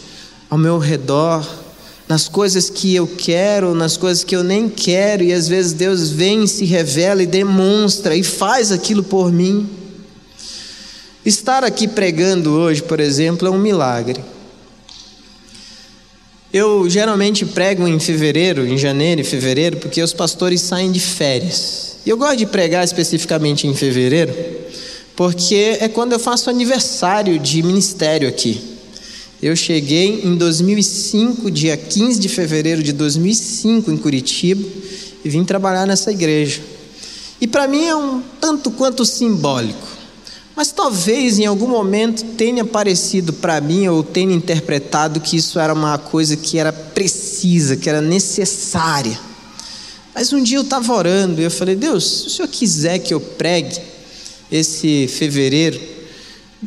ao 0.51 0.59
meu 0.59 0.79
redor, 0.79 1.45
nas 2.09 2.29
coisas 2.29 2.71
que 2.71 2.95
eu 2.95 3.07
quero, 3.07 3.75
nas 3.75 3.97
coisas 3.97 4.23
que 4.23 4.37
eu 4.37 4.45
nem 4.45 4.69
quero, 4.69 5.25
e 5.25 5.33
às 5.33 5.49
vezes 5.49 5.73
Deus 5.73 6.11
vem, 6.11 6.47
se 6.47 6.65
revela 6.65 7.23
e 7.23 7.27
demonstra 7.27 8.15
e 8.15 8.23
faz 8.23 8.71
aquilo 8.71 9.03
por 9.03 9.33
mim. 9.33 9.69
Estar 11.25 11.65
aqui 11.65 11.89
pregando 11.89 12.53
hoje, 12.53 12.83
por 12.83 13.01
exemplo, 13.01 13.49
é 13.49 13.51
um 13.51 13.59
milagre. 13.59 14.21
Eu 16.53 16.89
geralmente 16.89 17.45
prego 17.45 17.89
em 17.89 17.99
fevereiro, 17.99 18.65
em 18.65 18.79
janeiro 18.79 19.21
e 19.21 19.25
fevereiro, 19.25 19.79
porque 19.79 20.01
os 20.01 20.13
pastores 20.13 20.61
saem 20.61 20.93
de 20.93 21.01
férias. 21.01 21.97
E 22.07 22.11
eu 22.11 22.17
gosto 22.17 22.37
de 22.37 22.47
pregar 22.47 22.85
especificamente 22.85 23.67
em 23.67 23.75
fevereiro, 23.75 24.33
porque 25.17 25.77
é 25.81 25.89
quando 25.89 26.13
eu 26.13 26.21
faço 26.21 26.49
aniversário 26.49 27.37
de 27.41 27.61
ministério 27.65 28.29
aqui. 28.29 28.76
Eu 29.43 29.55
cheguei 29.55 30.23
em 30.25 30.35
2005, 30.35 31.51
dia 31.51 31.77
15 31.77 32.19
de 32.19 32.29
fevereiro 32.29 32.83
de 32.83 32.93
2005, 32.93 33.91
em 33.91 33.97
Curitiba, 33.97 34.67
e 35.23 35.29
vim 35.29 35.45
trabalhar 35.45 35.87
nessa 35.87 36.11
igreja. 36.11 36.63
E 37.39 37.47
para 37.47 37.69
mim 37.69 37.85
é 37.85 37.95
um 37.95 38.23
tanto 38.41 38.71
quanto 38.71 39.05
simbólico. 39.05 39.87
Mas 40.57 40.73
talvez 40.73 41.39
em 41.39 41.45
algum 41.45 41.69
momento 41.69 42.25
tenha 42.35 42.65
parecido 42.65 43.31
para 43.35 43.61
mim 43.61 43.87
ou 43.89 44.03
tenha 44.03 44.35
interpretado 44.35 45.21
que 45.21 45.37
isso 45.37 45.59
era 45.59 45.75
uma 45.75 45.99
coisa 45.99 46.35
que 46.35 46.57
era 46.57 46.73
precisa, 46.73 47.77
que 47.77 47.91
era 47.91 48.01
necessária. 48.01 49.21
Mas 50.15 50.33
um 50.33 50.43
dia 50.43 50.57
eu 50.57 50.63
estava 50.63 50.95
orando 50.95 51.43
e 51.43 51.45
eu 51.45 51.51
falei: 51.51 51.77
Deus, 51.77 52.23
se 52.23 52.27
o 52.29 52.31
Senhor 52.31 52.49
quiser 52.49 53.01
que 53.01 53.13
eu 53.13 53.21
pregue 53.21 53.79
esse 54.51 55.07
fevereiro, 55.09 55.79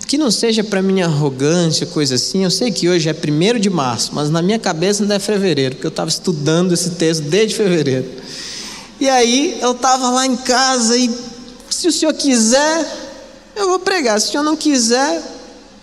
que 0.08 0.18
não 0.18 0.30
seja 0.30 0.64
para 0.64 0.82
minha 0.82 1.06
arrogância, 1.06 1.86
coisa 1.88 2.16
assim. 2.16 2.44
Eu 2.44 2.52
sei 2.52 2.72
que 2.72 2.88
hoje 2.88 3.10
é 3.10 3.14
primeiro 3.14 3.60
de 3.60 3.70
março, 3.70 4.12
mas 4.14 4.30
na 4.30 4.42
minha 4.42 4.60
cabeça 4.60 5.04
ainda 5.04 5.16
é 5.16 5.20
fevereiro, 5.20 5.76
porque 5.76 5.88
eu 5.88 5.90
estava 5.90 6.10
estudando 6.10 6.74
esse 6.74 6.92
texto 6.92 7.24
desde 7.24 7.56
fevereiro. 7.56 8.08
E 9.00 9.10
aí 9.10 9.58
eu 9.62 9.72
estava 9.72 10.10
lá 10.10 10.26
em 10.26 10.36
casa 10.36 10.96
e, 10.98 11.10
se 11.70 11.88
o 11.88 11.92
Senhor 11.92 12.14
quiser, 12.14 12.86
eu 13.56 13.68
vou 13.68 13.80
pregar. 13.80 14.20
Se 14.20 14.28
o 14.28 14.32
senhor 14.32 14.44
não 14.44 14.56
quiser, 14.56 15.22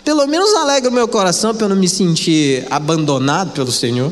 pelo 0.03 0.25
menos 0.25 0.53
alegra 0.53 0.89
o 0.89 0.93
meu 0.93 1.07
coração 1.07 1.53
para 1.53 1.65
eu 1.65 1.69
não 1.69 1.75
me 1.75 1.87
sentir 1.87 2.65
abandonado 2.69 3.51
pelo 3.51 3.71
Senhor. 3.71 4.11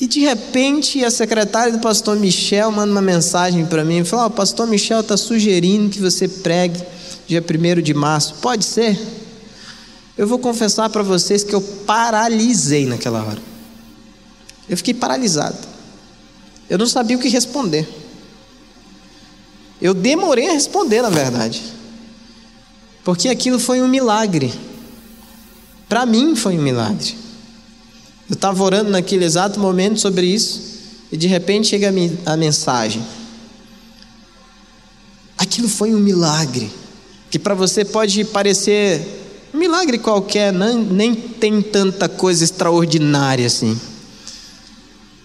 E 0.00 0.06
de 0.06 0.20
repente 0.20 1.04
a 1.04 1.10
secretária 1.10 1.72
do 1.72 1.78
pastor 1.80 2.16
Michel 2.16 2.70
manda 2.70 2.90
uma 2.90 3.02
mensagem 3.02 3.66
para 3.66 3.84
mim 3.84 3.98
e 3.98 4.04
fala: 4.04 4.26
oh, 4.26 4.30
pastor 4.30 4.66
Michel 4.66 5.00
está 5.00 5.16
sugerindo 5.16 5.90
que 5.90 6.00
você 6.00 6.26
pregue 6.26 6.80
dia 7.30 7.40
1 7.40 7.80
de 7.80 7.94
março. 7.94 8.34
Pode 8.42 8.64
ser? 8.64 8.98
Eu 10.18 10.26
vou 10.26 10.36
confessar 10.36 10.90
para 10.90 11.04
vocês 11.04 11.44
que 11.44 11.54
eu 11.54 11.60
paralisei 11.60 12.86
naquela 12.86 13.22
hora. 13.22 13.40
Eu 14.68 14.76
fiquei 14.76 14.92
paralisado. 14.92 15.56
Eu 16.68 16.76
não 16.76 16.86
sabia 16.86 17.16
o 17.16 17.20
que 17.20 17.28
responder. 17.28 17.88
Eu 19.80 19.94
demorei 19.94 20.48
a 20.48 20.52
responder, 20.52 21.02
na 21.02 21.08
verdade. 21.08 21.62
Porque 23.04 23.28
aquilo 23.28 23.60
foi 23.60 23.80
um 23.80 23.86
milagre. 23.86 24.52
Para 25.88 26.04
mim 26.04 26.34
foi 26.34 26.58
um 26.58 26.62
milagre. 26.62 27.16
Eu 28.28 28.34
estava 28.34 28.60
orando 28.62 28.90
naquele 28.90 29.24
exato 29.24 29.60
momento 29.60 30.00
sobre 30.00 30.26
isso 30.26 30.80
e 31.12 31.16
de 31.16 31.28
repente 31.28 31.68
chega 31.68 31.92
a 32.26 32.36
mensagem. 32.36 33.04
Aquilo 35.38 35.68
foi 35.68 35.94
um 35.94 35.98
milagre. 35.98 36.70
Que 37.30 37.38
para 37.38 37.54
você 37.54 37.84
pode 37.84 38.24
parecer 38.24 39.00
um 39.54 39.58
milagre 39.58 39.98
qualquer, 39.98 40.52
nem 40.52 41.14
tem 41.14 41.62
tanta 41.62 42.08
coisa 42.08 42.44
extraordinária 42.44 43.46
assim. 43.46 43.78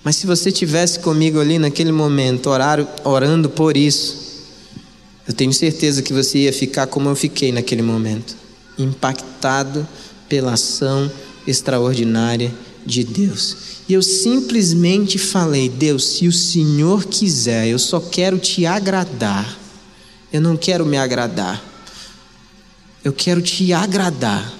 Mas 0.03 0.17
se 0.17 0.27
você 0.27 0.51
tivesse 0.51 0.99
comigo 0.99 1.39
ali 1.39 1.57
naquele 1.57 1.91
momento, 1.91 2.49
orar, 2.49 2.85
orando 3.03 3.49
por 3.49 3.75
isso, 3.75 4.25
eu 5.27 5.33
tenho 5.33 5.51
certeza 5.51 6.03
que 6.03 6.13
você 6.13 6.39
ia 6.39 6.53
ficar 6.53 6.85
como 6.85 7.09
eu 7.09 7.15
fiquei 7.15 7.51
naquele 7.51 7.81
momento 7.81 8.35
impactado 8.77 9.87
pela 10.27 10.53
ação 10.53 11.11
extraordinária 11.47 12.53
de 12.85 13.03
Deus. 13.03 13.57
E 13.87 13.93
eu 13.93 14.01
simplesmente 14.01 15.17
falei: 15.17 15.69
Deus, 15.69 16.05
se 16.05 16.27
o 16.27 16.31
Senhor 16.31 17.05
quiser, 17.05 17.67
eu 17.67 17.79
só 17.79 17.99
quero 17.99 18.37
te 18.37 18.65
agradar. 18.65 19.57
Eu 20.31 20.41
não 20.41 20.57
quero 20.57 20.85
me 20.85 20.97
agradar. 20.97 21.63
Eu 23.05 23.13
quero 23.13 23.39
te 23.39 23.71
agradar. 23.71 24.51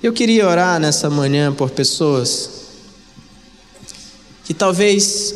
Eu 0.00 0.12
queria 0.12 0.46
orar 0.46 0.78
nessa 0.78 1.10
manhã 1.10 1.52
por 1.52 1.70
pessoas 1.70 2.48
que 4.44 4.54
talvez, 4.54 5.34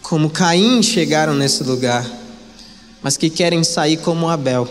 como 0.00 0.30
Caim, 0.30 0.82
chegaram 0.82 1.34
nesse 1.34 1.62
lugar, 1.62 2.10
mas 3.02 3.18
que 3.18 3.28
querem 3.28 3.62
sair 3.62 3.98
como 3.98 4.30
Abel. 4.30 4.66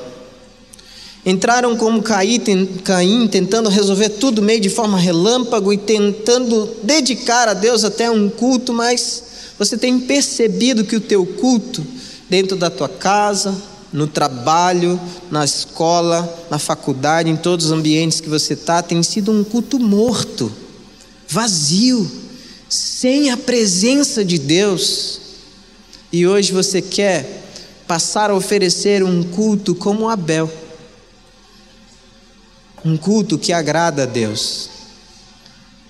Entraram 1.24 1.78
como 1.78 2.02
Caim, 2.02 3.28
tentando 3.30 3.70
resolver 3.70 4.10
tudo 4.10 4.42
meio 4.42 4.60
de 4.60 4.72
forma 4.72 4.98
relâmpago 4.98 5.72
e 5.72 5.78
tentando 5.78 6.78
dedicar 6.82 7.48
a 7.48 7.54
Deus 7.54 7.84
até 7.84 8.10
um 8.10 8.28
culto, 8.28 8.74
mas 8.74 9.24
você 9.60 9.78
tem 9.78 10.00
percebido 10.00 10.84
que 10.84 10.96
o 10.96 11.02
teu 11.02 11.24
culto, 11.28 11.86
dentro 12.28 12.58
da 12.58 12.72
tua 12.72 12.90
casa, 12.90 13.70
no 13.92 14.08
trabalho, 14.08 15.00
na 15.30 15.44
escola, 15.44 16.48
na 16.50 16.58
faculdade, 16.58 17.30
em 17.30 17.36
todos 17.36 17.68
os 17.68 17.72
ambientes 17.72 18.22
que 18.22 18.30
você 18.30 18.54
está, 18.54 18.82
tem 18.82 19.02
sido 19.04 19.32
um 19.32 19.44
culto 19.44 19.80
morto, 19.80 20.52
vazio, 21.28 22.10
sem 22.70 23.32
a 23.32 23.38
presença 23.38 24.24
de 24.24 24.38
Deus. 24.38 25.20
E 26.12 26.26
hoje 26.26 26.52
você 26.52 26.82
quer 26.82 27.44
passar 27.88 28.30
a 28.30 28.36
oferecer 28.36 29.04
um 29.04 29.24
culto 29.24 29.76
como 29.76 30.10
Abel 30.10 30.50
um 32.84 32.98
culto 32.98 33.38
que 33.38 33.54
agrada 33.54 34.04
a 34.04 34.06
Deus. 34.06 34.70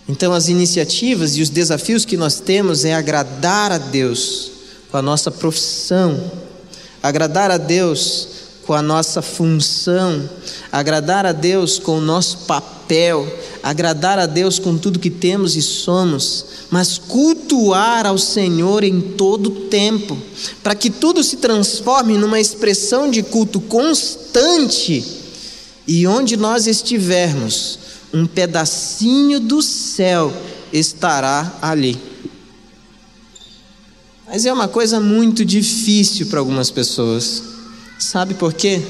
Então, 0.08 0.34
as 0.34 0.50
iniciativas 0.50 1.38
e 1.38 1.42
os 1.42 1.50
desafios 1.50 2.04
que 2.04 2.18
nós 2.18 2.40
temos 2.40 2.84
é 2.84 2.94
agradar 2.94 3.72
a 3.72 3.78
Deus 3.78 4.52
com 4.90 4.98
a 4.98 5.02
nossa 5.02 5.32
profissão, 5.32 6.32
agradar 7.02 7.52
a 7.52 7.58
Deus 7.58 8.28
com 8.66 8.74
a 8.74 8.82
nossa 8.82 9.22
função, 9.22 10.30
agradar 10.72 11.26
a 11.26 11.32
Deus 11.32 11.80
com 11.80 11.98
o 11.98 12.02
nosso 12.02 12.40
papel, 12.40 13.28
agradar 13.64 14.20
a 14.20 14.26
Deus 14.26 14.60
com 14.60 14.78
tudo 14.78 15.00
que 15.00 15.10
temos 15.10 15.56
e 15.56 15.62
somos, 15.62 16.46
mas 16.70 16.98
cultuar 16.98 18.06
ao 18.06 18.18
Senhor 18.18 18.84
em 18.84 19.02
todo 19.02 19.68
tempo, 19.68 20.18
para 20.64 20.76
que 20.76 20.90
tudo 20.90 21.24
se 21.24 21.38
transforme 21.38 22.18
numa 22.18 22.40
expressão 22.40 23.10
de 23.10 23.24
culto 23.24 23.60
constante 23.60 25.04
e 25.88 26.06
onde 26.08 26.38
nós 26.38 26.68
estivermos, 26.68 27.80
um 28.14 28.26
pedacinho 28.26 29.40
do 29.40 29.62
céu 29.62 30.32
estará 30.72 31.58
ali. 31.62 31.98
Mas 34.34 34.46
é 34.46 34.54
uma 34.54 34.70
coisa 34.70 34.98
muito 34.98 35.44
difícil 35.44 36.28
para 36.28 36.40
algumas 36.40 36.72
pessoas. 36.72 37.44
Sabe 38.00 38.34
por 38.34 38.54
quê? 38.54 38.82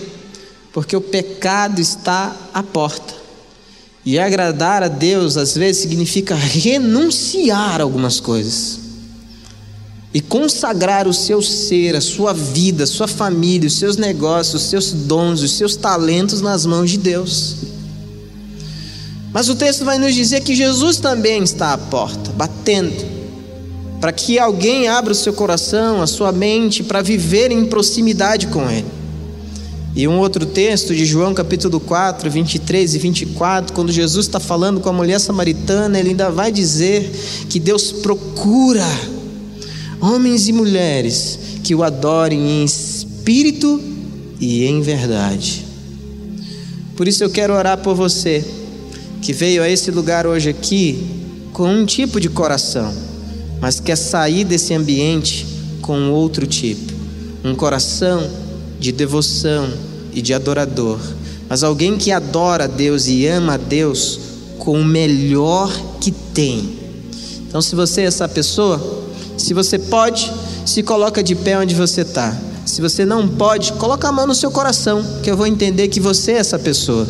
Porque 0.72 0.96
o 0.96 1.02
pecado 1.02 1.82
está 1.82 2.36
à 2.54 2.62
porta. 2.62 3.16
E 4.06 4.20
agradar 4.20 4.84
a 4.84 4.88
Deus 4.88 5.38
às 5.38 5.56
vezes 5.56 5.82
significa 5.82 6.36
renunciar 6.36 7.82
a 7.82 7.84
algumas 7.84 8.20
coisas 8.20 8.80
e 10.14 10.22
consagrar 10.22 11.08
o 11.08 11.14
seu 11.14 11.42
ser, 11.42 11.96
a 11.96 12.02
sua 12.02 12.34
vida, 12.34 12.84
a 12.84 12.88
sua 12.88 13.08
família, 13.08 13.68
os 13.68 13.80
seus 13.80 13.98
negócios, 13.98 14.62
os 14.62 14.70
seus 14.70 14.92
dons, 14.92 15.42
os 15.42 15.54
seus 15.58 15.76
talentos 15.76 16.42
nas 16.42 16.68
mãos 16.68 16.92
de 16.92 17.00
Deus. 17.00 17.56
Mas 19.34 19.50
o 19.50 19.56
texto 19.56 19.86
vai 19.86 19.98
nos 19.98 20.14
dizer 20.14 20.42
que 20.42 20.54
Jesus 20.54 20.98
também 20.98 21.42
está 21.42 21.74
à 21.74 21.78
porta, 21.80 22.32
batendo, 22.32 23.21
para 24.02 24.12
que 24.12 24.40
alguém 24.40 24.88
abra 24.88 25.14
o 25.14 25.16
seu 25.16 25.32
coração, 25.32 26.02
a 26.02 26.08
sua 26.08 26.32
mente, 26.32 26.84
para 26.84 27.04
viver 27.04 27.52
em 27.52 27.64
proximidade 27.66 28.48
com 28.48 28.70
Ele. 28.70 28.88
E 29.96 30.08
um 30.08 30.18
outro 30.18 30.46
texto 30.46 30.96
de 30.96 31.06
João 31.06 31.34
capítulo 31.34 31.80
4, 31.80 32.30
23 32.30 32.96
e 32.96 32.98
24, 32.98 33.74
quando 33.74 33.92
Jesus 33.92 34.26
está 34.26 34.40
falando 34.40 34.80
com 34.80 34.90
a 34.90 34.94
mulher 34.94 35.20
samaritana, 35.20 36.00
ele 36.00 36.10
ainda 36.10 36.32
vai 36.32 36.52
dizer 36.52 37.12
que 37.48 37.60
Deus 37.60 37.92
procura 37.92 38.88
homens 40.02 40.48
e 40.48 40.54
mulheres 40.54 41.38
que 41.64 41.76
o 41.76 41.84
adorem 41.84 42.40
em 42.40 42.66
espírito 42.66 43.80
e 44.40 44.66
em 44.66 44.82
verdade. 44.82 45.66
Por 46.96 47.08
isso 47.08 47.24
eu 47.24 47.30
quero 47.30 47.54
orar 47.54 47.78
por 47.78 47.94
você 47.94 48.44
que 49.22 49.32
veio 49.32 49.62
a 49.62 49.70
esse 49.70 49.92
lugar 49.92 50.26
hoje 50.26 50.50
aqui 50.50 51.06
com 51.54 51.68
um 51.68 51.86
tipo 51.86 52.20
de 52.20 52.30
coração, 52.30 52.94
mas 53.62 53.80
quer 53.80 53.96
sair 53.96 54.44
desse 54.44 54.74
ambiente 54.74 55.46
com 55.82 56.10
outro 56.10 56.48
tipo, 56.48 56.92
um 57.44 57.56
coração 57.56 58.28
de 58.80 58.92
devoção 58.92 59.70
e 60.12 60.22
de 60.22 60.34
adorador, 60.34 61.00
mas 61.48 61.64
alguém 61.64 61.98
que 61.98 62.12
adora 62.12 62.64
a 62.64 62.68
Deus 62.68 63.08
e 63.08 63.28
ama 63.28 63.54
a 63.54 63.58
Deus 63.58 64.20
com 64.58 64.80
o 64.80 64.86
melhor 64.86 65.72
que 66.00 66.12
tem. 66.12 66.78
Então, 67.48 67.62
se 67.62 67.76
você 67.76 68.02
é 68.02 68.06
essa 68.06 68.28
pessoa, 68.28 69.06
se 69.38 69.54
você 69.54 69.78
pode, 69.78 70.32
se 70.66 70.82
coloca 70.82 71.22
de 71.22 71.36
pé 71.36 71.58
onde 71.58 71.76
você 71.76 72.02
está. 72.02 72.36
Se 72.66 72.80
você 72.80 73.06
não 73.06 73.28
pode, 73.28 73.74
coloca 73.74 74.08
a 74.08 74.12
mão 74.12 74.28
no 74.28 74.36
seu 74.36 74.52
coração, 74.52 75.04
que 75.22 75.30
eu 75.30 75.36
vou 75.36 75.48
entender 75.48 75.88
que 75.88 76.00
você 76.00 76.34
é 76.34 76.38
essa 76.38 76.58
pessoa. 76.58 77.08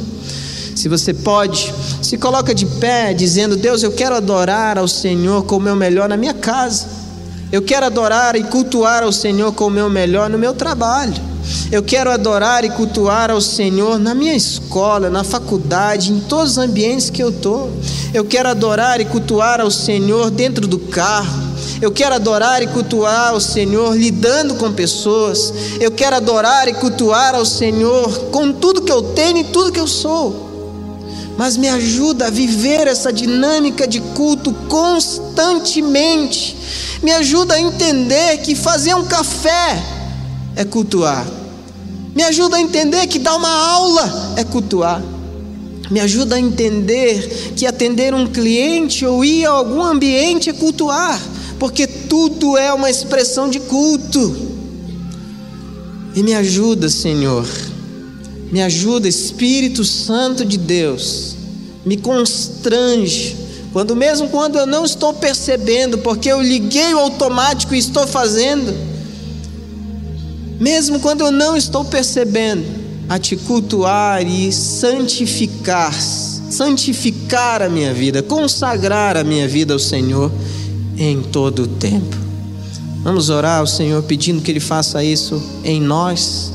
Se 0.82 0.90
você 0.90 1.14
pode, 1.14 1.72
se 2.02 2.18
coloca 2.18 2.56
de 2.56 2.66
pé, 2.66 3.14
dizendo: 3.14 3.56
Deus, 3.56 3.84
eu 3.84 3.92
quero 3.92 4.16
adorar 4.16 4.80
ao 4.80 4.88
Senhor 4.88 5.44
com 5.44 5.58
o 5.58 5.60
meu 5.60 5.76
melhor 5.76 6.10
na 6.10 6.18
minha 6.18 6.34
casa. 6.34 6.88
Eu 7.52 7.62
quero 7.62 7.86
adorar 7.86 8.36
e 8.36 8.44
cultuar 8.46 9.04
ao 9.04 9.12
Senhor 9.12 9.54
com 9.54 9.68
o 9.68 9.70
meu 9.70 9.92
melhor 9.92 10.28
no 10.28 10.40
meu 10.40 10.56
trabalho. 10.56 11.14
Eu 11.72 11.84
quero 11.84 12.10
adorar 12.10 12.66
e 12.66 12.72
cultuar 12.72 13.30
ao 13.30 13.40
Senhor 13.40 14.00
na 14.00 14.16
minha 14.16 14.34
escola, 14.34 15.08
na 15.08 15.24
faculdade, 15.24 16.12
em 16.12 16.20
todos 16.22 16.54
os 16.54 16.58
ambientes 16.58 17.12
que 17.12 17.22
eu 17.22 17.30
estou. 17.30 17.72
Eu 18.12 18.26
quero 18.26 18.50
adorar 18.50 19.00
e 19.00 19.06
cultuar 19.06 19.62
ao 19.62 19.70
Senhor 19.70 20.32
dentro 20.32 20.66
do 20.66 20.80
carro 20.80 21.52
eu 21.80 21.92
quero 21.92 22.14
adorar 22.14 22.62
e 22.62 22.68
cultuar 22.68 23.30
ao 23.30 23.42
Senhor 23.42 23.98
lidando 23.98 24.54
com 24.54 24.72
pessoas. 24.72 25.52
Eu 25.80 25.90
quero 25.90 26.16
adorar 26.16 26.68
e 26.68 26.76
cultuar 26.76 27.34
ao 27.34 27.44
Senhor 27.44 28.08
com 28.30 28.54
tudo 28.54 28.84
que 28.84 28.92
eu 28.92 29.02
tenho 29.02 29.38
e 29.38 29.44
tudo 29.46 29.72
que 29.72 29.80
eu 29.80 29.88
sou. 29.88 30.51
Mas 31.38 31.58
me 31.58 31.68
ajuda 31.68 32.28
a 32.28 32.30
viver 32.30 32.88
essa 32.88 33.12
dinâmica 33.12 33.88
de 33.88 34.00
culto 34.00 34.54
constantemente. 34.68 36.56
Me 37.02 37.12
ajuda 37.12 37.56
a 37.56 37.60
entender 37.60 38.38
que 38.40 38.54
fazer 38.56 38.94
um 38.96 39.06
café 39.06 39.82
é 40.56 40.66
cultuar. 40.66 41.26
Me 42.14 42.24
ajuda 42.24 42.58
a 42.58 42.62
entender 42.62 43.08
que 43.08 43.18
dar 43.18 43.36
uma 43.36 43.50
aula 43.50 44.34
é 44.38 44.44
cultuar. 44.44 45.02
Me 45.90 46.00
ajuda 46.00 46.36
a 46.36 46.40
entender 46.40 47.54
que 47.56 47.66
atender 47.66 48.14
um 48.14 48.28
cliente 48.28 49.06
ou 49.06 49.26
ir 49.26 49.46
a 49.46 49.52
algum 49.52 49.84
ambiente 49.84 50.50
é 50.50 50.54
cultuar 50.54 51.20
porque 51.62 51.86
tudo 51.86 52.58
é 52.58 52.74
uma 52.74 52.90
expressão 52.90 53.48
de 53.48 53.60
culto. 53.60 54.36
E 56.16 56.24
me 56.24 56.34
ajuda, 56.34 56.90
Senhor, 56.90 57.48
me 58.52 58.62
ajuda, 58.62 59.08
Espírito 59.08 59.86
Santo 59.86 60.44
de 60.44 60.58
Deus, 60.58 61.36
me 61.86 61.96
constrange, 61.96 63.38
quando 63.72 63.96
mesmo 63.96 64.28
quando 64.28 64.58
eu 64.58 64.66
não 64.66 64.84
estou 64.84 65.14
percebendo, 65.14 66.00
porque 66.00 66.30
eu 66.30 66.42
liguei 66.42 66.94
o 66.94 67.00
automático 67.00 67.74
e 67.74 67.78
estou 67.78 68.06
fazendo, 68.06 68.74
mesmo 70.60 71.00
quando 71.00 71.22
eu 71.22 71.32
não 71.32 71.56
estou 71.56 71.86
percebendo, 71.86 72.82
a 73.08 73.18
te 73.18 73.36
cultuar 73.36 74.26
e 74.26 74.52
santificar, 74.52 75.94
santificar 75.94 77.62
a 77.62 77.70
minha 77.70 77.94
vida, 77.94 78.22
consagrar 78.22 79.18
a 79.18 79.24
minha 79.24 79.48
vida 79.48 79.74
ao 79.74 79.80
Senhor 79.80 80.32
em 80.98 81.22
todo 81.22 81.64
o 81.64 81.68
tempo. 81.68 82.16
Vamos 83.04 83.30
orar 83.30 83.60
ao 83.60 83.68
Senhor 83.68 84.04
pedindo 84.04 84.42
que 84.42 84.52
Ele 84.52 84.60
faça 84.60 85.04
isso 85.04 85.42
em 85.64 85.82
nós, 85.82 86.52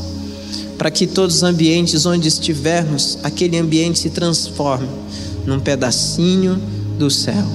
para 0.77 0.91
que 0.91 1.07
todos 1.07 1.37
os 1.37 1.43
ambientes 1.43 2.07
onde 2.07 2.29
estivermos, 2.29 3.19
aquele 3.23 3.59
ambiente 3.59 3.99
se 3.99 4.11
transforme 4.11 4.89
num 5.47 5.61
pedacinho 5.61 6.61
do 6.99 7.11
céu. 7.11 7.47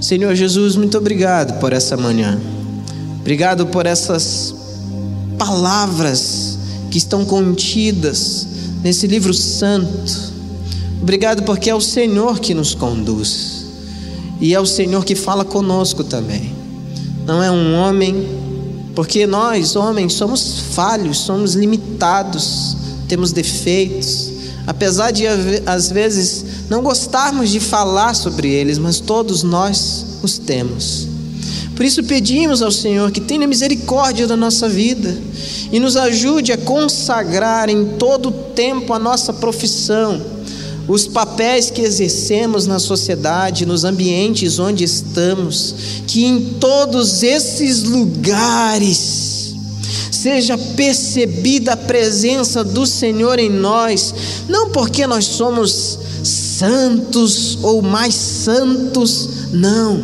Senhor 0.00 0.34
Jesus, 0.34 0.76
muito 0.76 0.98
obrigado 0.98 1.58
por 1.58 1.72
essa 1.72 1.96
manhã. 1.96 2.38
Obrigado 3.20 3.66
por 3.66 3.86
essas 3.86 4.54
palavras 5.38 6.58
que 6.90 6.98
estão 6.98 7.24
contidas 7.24 8.46
nesse 8.82 9.06
livro 9.06 9.32
santo. 9.32 10.34
Obrigado 11.00 11.42
porque 11.44 11.70
é 11.70 11.74
o 11.74 11.80
Senhor 11.80 12.38
que 12.38 12.52
nos 12.52 12.74
conduz. 12.74 13.64
E 14.40 14.52
é 14.52 14.60
o 14.60 14.66
Senhor 14.66 15.04
que 15.04 15.14
fala 15.14 15.44
conosco 15.44 16.04
também. 16.04 16.52
Não 17.26 17.42
é 17.42 17.50
um 17.50 17.74
homem, 17.74 18.26
porque 18.94 19.26
nós, 19.26 19.76
homens, 19.76 20.12
somos 20.12 20.60
falhos, 20.72 21.18
somos 21.18 21.54
limitados, 21.54 22.76
temos 23.08 23.32
defeitos. 23.32 24.30
Apesar 24.66 25.10
de 25.10 25.24
às 25.66 25.90
vezes 25.90 26.44
não 26.70 26.82
gostarmos 26.82 27.50
de 27.50 27.60
falar 27.60 28.14
sobre 28.14 28.48
eles, 28.48 28.78
mas 28.78 29.00
todos 29.00 29.42
nós 29.42 30.06
os 30.22 30.38
temos. 30.38 31.08
Por 31.76 31.84
isso 31.84 32.04
pedimos 32.04 32.62
ao 32.62 32.70
Senhor 32.70 33.10
que 33.10 33.20
tenha 33.20 33.46
misericórdia 33.46 34.26
da 34.26 34.36
nossa 34.36 34.68
vida 34.68 35.16
e 35.72 35.80
nos 35.80 35.96
ajude 35.96 36.52
a 36.52 36.56
consagrar 36.56 37.68
em 37.68 37.96
todo 37.98 38.28
o 38.28 38.32
tempo 38.32 38.92
a 38.92 38.98
nossa 38.98 39.32
profissão, 39.32 40.22
os 40.86 41.06
papéis 41.06 41.70
que 41.70 41.80
exercemos 41.80 42.66
na 42.66 42.78
sociedade, 42.78 43.64
nos 43.64 43.84
ambientes 43.84 44.58
onde 44.58 44.84
estamos, 44.84 45.74
que 46.06 46.24
em 46.24 46.40
todos 46.60 47.22
esses 47.22 47.84
lugares 47.84 49.54
seja 50.10 50.56
percebida 50.56 51.72
a 51.72 51.76
presença 51.76 52.62
do 52.62 52.86
Senhor 52.86 53.38
em 53.38 53.50
nós, 53.50 54.14
não 54.48 54.70
porque 54.70 55.06
nós 55.06 55.24
somos 55.24 55.98
santos 56.22 57.58
ou 57.62 57.82
mais 57.82 58.14
santos, 58.14 59.28
não, 59.52 60.02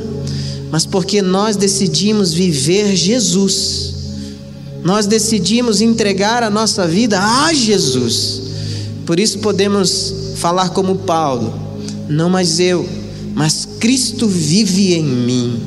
mas 0.70 0.84
porque 0.84 1.22
nós 1.22 1.56
decidimos 1.56 2.32
viver 2.32 2.94
Jesus, 2.94 3.94
nós 4.82 5.06
decidimos 5.06 5.80
entregar 5.80 6.42
a 6.42 6.50
nossa 6.50 6.86
vida 6.86 7.18
a 7.18 7.52
Jesus, 7.52 8.42
por 9.06 9.18
isso 9.18 9.38
podemos 9.38 10.19
falar 10.40 10.70
como 10.70 10.96
Paulo: 10.96 11.54
não 12.08 12.30
mais 12.30 12.58
eu, 12.58 12.88
mas 13.34 13.68
Cristo 13.78 14.26
vive 14.26 14.94
em 14.94 15.04
mim. 15.04 15.60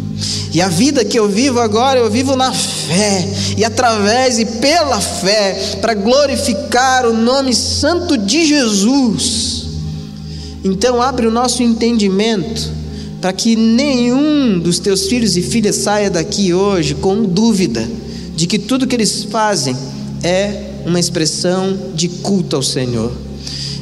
E 0.51 0.61
a 0.61 0.67
vida 0.67 1.03
que 1.03 1.17
eu 1.17 1.27
vivo 1.27 1.59
agora, 1.59 1.99
eu 1.99 2.09
vivo 2.09 2.35
na 2.35 2.51
fé, 2.51 3.27
e 3.57 3.63
através 3.63 4.37
e 4.39 4.45
pela 4.45 4.99
fé, 4.99 5.77
para 5.81 5.93
glorificar 5.93 7.05
o 7.05 7.13
nome 7.13 7.53
santo 7.53 8.17
de 8.17 8.45
Jesus. 8.45 9.63
Então, 10.63 11.01
abre 11.01 11.27
o 11.27 11.31
nosso 11.31 11.61
entendimento 11.61 12.71
para 13.19 13.33
que 13.33 13.55
nenhum 13.55 14.59
dos 14.59 14.79
teus 14.79 15.07
filhos 15.07 15.37
e 15.37 15.41
filhas 15.41 15.77
saia 15.77 16.09
daqui 16.09 16.53
hoje 16.53 16.93
com 16.93 17.23
dúvida 17.23 17.89
de 18.35 18.45
que 18.45 18.59
tudo 18.59 18.85
que 18.85 18.95
eles 18.95 19.23
fazem 19.23 19.75
é 20.21 20.71
uma 20.85 20.99
expressão 20.99 21.77
de 21.95 22.09
culto 22.09 22.55
ao 22.55 22.61
Senhor. 22.61 23.11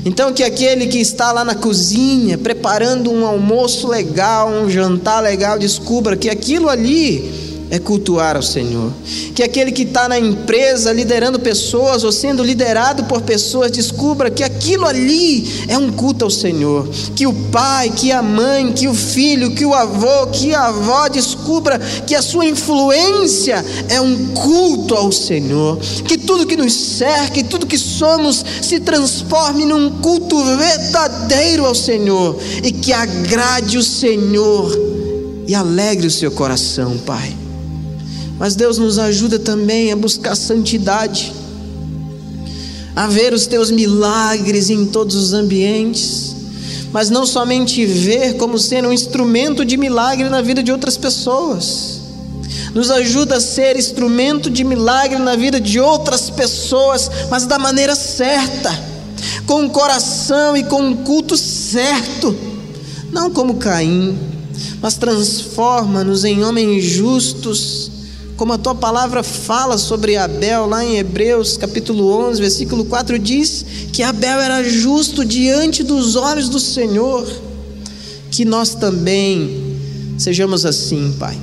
Então, 0.04 0.34
que 0.34 0.44
aquele 0.44 0.88
que 0.88 0.98
está 0.98 1.32
lá 1.32 1.46
na 1.46 1.54
cozinha 1.54 2.38
preparando 2.38 3.12
um 3.12 3.26
almoço 3.26 3.88
legal, 3.88 4.50
um 4.50 4.70
jantar 4.70 5.22
legal, 5.22 5.60
descubra 5.60 6.18
que 6.18 6.30
aquilo 6.30 6.70
ali 6.70 7.51
é 7.72 7.80
cultuar 7.80 8.36
ao 8.36 8.44
Senhor. 8.44 8.92
Que 9.34 9.42
aquele 9.42 9.72
que 9.72 9.84
está 9.84 10.10
na 10.10 10.20
empresa 10.20 10.92
liderando 10.92 11.40
pessoas 11.40 12.04
ou 12.04 12.12
sendo 12.12 12.44
liderado 12.44 13.06
por 13.06 13.22
pessoas 13.22 13.72
descubra 13.72 14.30
que 14.30 14.44
aquilo 14.44 14.86
ali 14.86 15.66
é 15.70 15.78
um 15.78 15.90
culto 15.90 16.26
ao 16.26 16.30
Senhor. 16.30 16.88
Que 17.16 17.26
o 17.26 17.34
pai, 17.50 17.90
que 17.90 18.12
a 18.12 18.22
mãe, 18.22 18.74
que 18.74 18.90
o 18.90 18.94
filho, 18.94 19.56
que 19.56 19.66
o 19.66 19.74
avô, 19.74 20.28
que 20.28 20.54
a 20.54 20.66
avó 20.66 21.08
descubra 21.08 21.80
que 22.06 22.14
a 22.14 22.22
sua 22.22 22.46
influência 22.46 23.64
é 23.88 24.02
um 24.02 24.34
culto 24.34 24.94
ao 24.94 25.10
Senhor. 25.10 25.80
Que 26.06 26.18
tudo 26.18 26.46
que 26.46 26.58
nos 26.58 26.74
cerca 26.74 27.40
e 27.40 27.44
tudo 27.44 27.66
que 27.66 27.78
somos 27.78 28.44
se 28.62 28.82
transforme 28.82 29.64
num 29.64 30.02
culto 30.02 30.44
verdadeiro 30.44 31.66
ao 31.66 31.74
Senhor 31.74 32.38
e 32.62 32.70
que 32.74 32.92
agrade 32.92 33.78
o 33.78 33.84
Senhor 33.84 34.78
e 35.48 35.56
alegre 35.56 36.08
o 36.08 36.12
seu 36.12 36.32
coração, 36.32 36.98
Pai. 36.98 37.41
Mas 38.42 38.56
Deus 38.56 38.80
nos 38.80 38.98
ajuda 38.98 39.38
também 39.38 39.92
a 39.92 39.96
buscar 39.96 40.36
santidade, 40.36 41.32
a 42.96 43.06
ver 43.06 43.36
os 43.36 43.46
teus 43.46 43.70
milagres 43.70 44.72
em 44.72 44.88
todos 44.88 45.16
os 45.16 45.32
ambientes, 45.32 46.36
mas 46.92 47.12
não 47.12 47.24
somente 47.24 47.86
ver 47.86 48.38
como 48.38 48.58
sendo 48.58 48.88
um 48.90 48.94
instrumento 48.94 49.64
de 49.64 49.78
milagre 49.78 50.28
na 50.28 50.42
vida 50.42 50.64
de 50.64 50.72
outras 50.72 50.98
pessoas. 50.98 52.02
Nos 52.74 52.90
ajuda 52.90 53.36
a 53.36 53.40
ser 53.40 53.78
instrumento 53.78 54.50
de 54.50 54.64
milagre 54.64 55.20
na 55.20 55.36
vida 55.36 55.62
de 55.62 55.80
outras 55.80 56.32
pessoas, 56.32 57.12
mas 57.30 57.46
da 57.46 57.60
maneira 57.60 57.94
certa, 57.94 58.72
com 59.46 59.68
o 59.68 59.70
coração 59.70 60.58
e 60.58 60.64
com 60.64 60.90
o 60.90 60.98
culto 61.04 61.38
certo, 61.38 62.36
não 63.12 63.30
como 63.30 63.58
Caim, 63.58 64.18
mas 64.82 64.96
transforma-nos 64.96 66.26
em 66.26 66.44
homens 66.44 66.84
justos 66.84 67.91
como 68.42 68.54
a 68.54 68.58
tua 68.58 68.74
palavra 68.74 69.22
fala 69.22 69.78
sobre 69.78 70.18
Abel, 70.18 70.66
lá 70.66 70.84
em 70.84 70.98
Hebreus 70.98 71.58
capítulo 71.58 72.12
11, 72.28 72.42
versículo 72.42 72.86
4, 72.86 73.20
diz 73.20 73.64
que 73.94 74.02
Abel 74.02 74.40
era 74.40 74.64
justo 74.64 75.24
diante 75.24 75.84
dos 75.84 76.16
olhos 76.16 76.50
do 76.50 76.60
Senhor. 76.60 77.24
Que 78.32 78.44
nós 78.44 78.74
também 78.74 79.78
sejamos 80.18 80.66
assim, 80.66 81.14
Pai. 81.20 81.38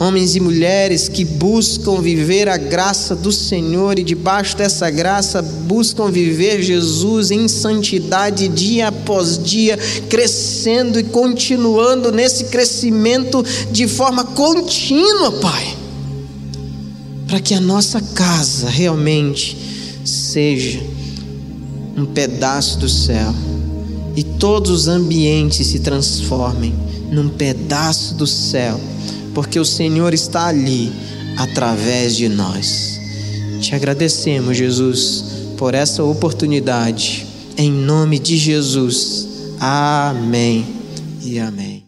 Homens 0.00 0.34
e 0.34 0.40
mulheres 0.40 1.08
que 1.08 1.24
buscam 1.24 2.00
viver 2.00 2.48
a 2.48 2.56
graça 2.56 3.14
do 3.14 3.30
Senhor 3.30 3.96
e 3.96 4.02
debaixo 4.02 4.56
dessa 4.56 4.90
graça 4.90 5.40
buscam 5.40 6.10
viver 6.10 6.60
Jesus 6.60 7.30
em 7.30 7.46
santidade 7.46 8.48
dia 8.48 8.88
após 8.88 9.40
dia, 9.40 9.78
crescendo 10.08 10.98
e 10.98 11.04
continuando 11.04 12.10
nesse 12.10 12.46
crescimento 12.46 13.40
de 13.70 13.86
forma 13.86 14.24
contínua, 14.24 15.30
Pai 15.30 15.79
para 17.30 17.40
que 17.40 17.54
a 17.54 17.60
nossa 17.60 18.00
casa 18.00 18.68
realmente 18.68 19.56
seja 20.04 20.80
um 21.96 22.04
pedaço 22.04 22.76
do 22.80 22.88
céu 22.88 23.32
e 24.16 24.24
todos 24.24 24.72
os 24.72 24.88
ambientes 24.88 25.68
se 25.68 25.78
transformem 25.78 26.74
num 27.12 27.28
pedaço 27.28 28.16
do 28.16 28.26
céu, 28.26 28.80
porque 29.32 29.60
o 29.60 29.64
Senhor 29.64 30.12
está 30.12 30.48
ali 30.48 30.92
através 31.36 32.16
de 32.16 32.28
nós. 32.28 33.00
Te 33.60 33.76
agradecemos, 33.76 34.56
Jesus, 34.56 35.24
por 35.56 35.72
essa 35.72 36.02
oportunidade. 36.02 37.24
Em 37.56 37.70
nome 37.70 38.18
de 38.18 38.36
Jesus. 38.36 39.28
Amém 39.60 40.66
e 41.22 41.38
amém. 41.38 41.79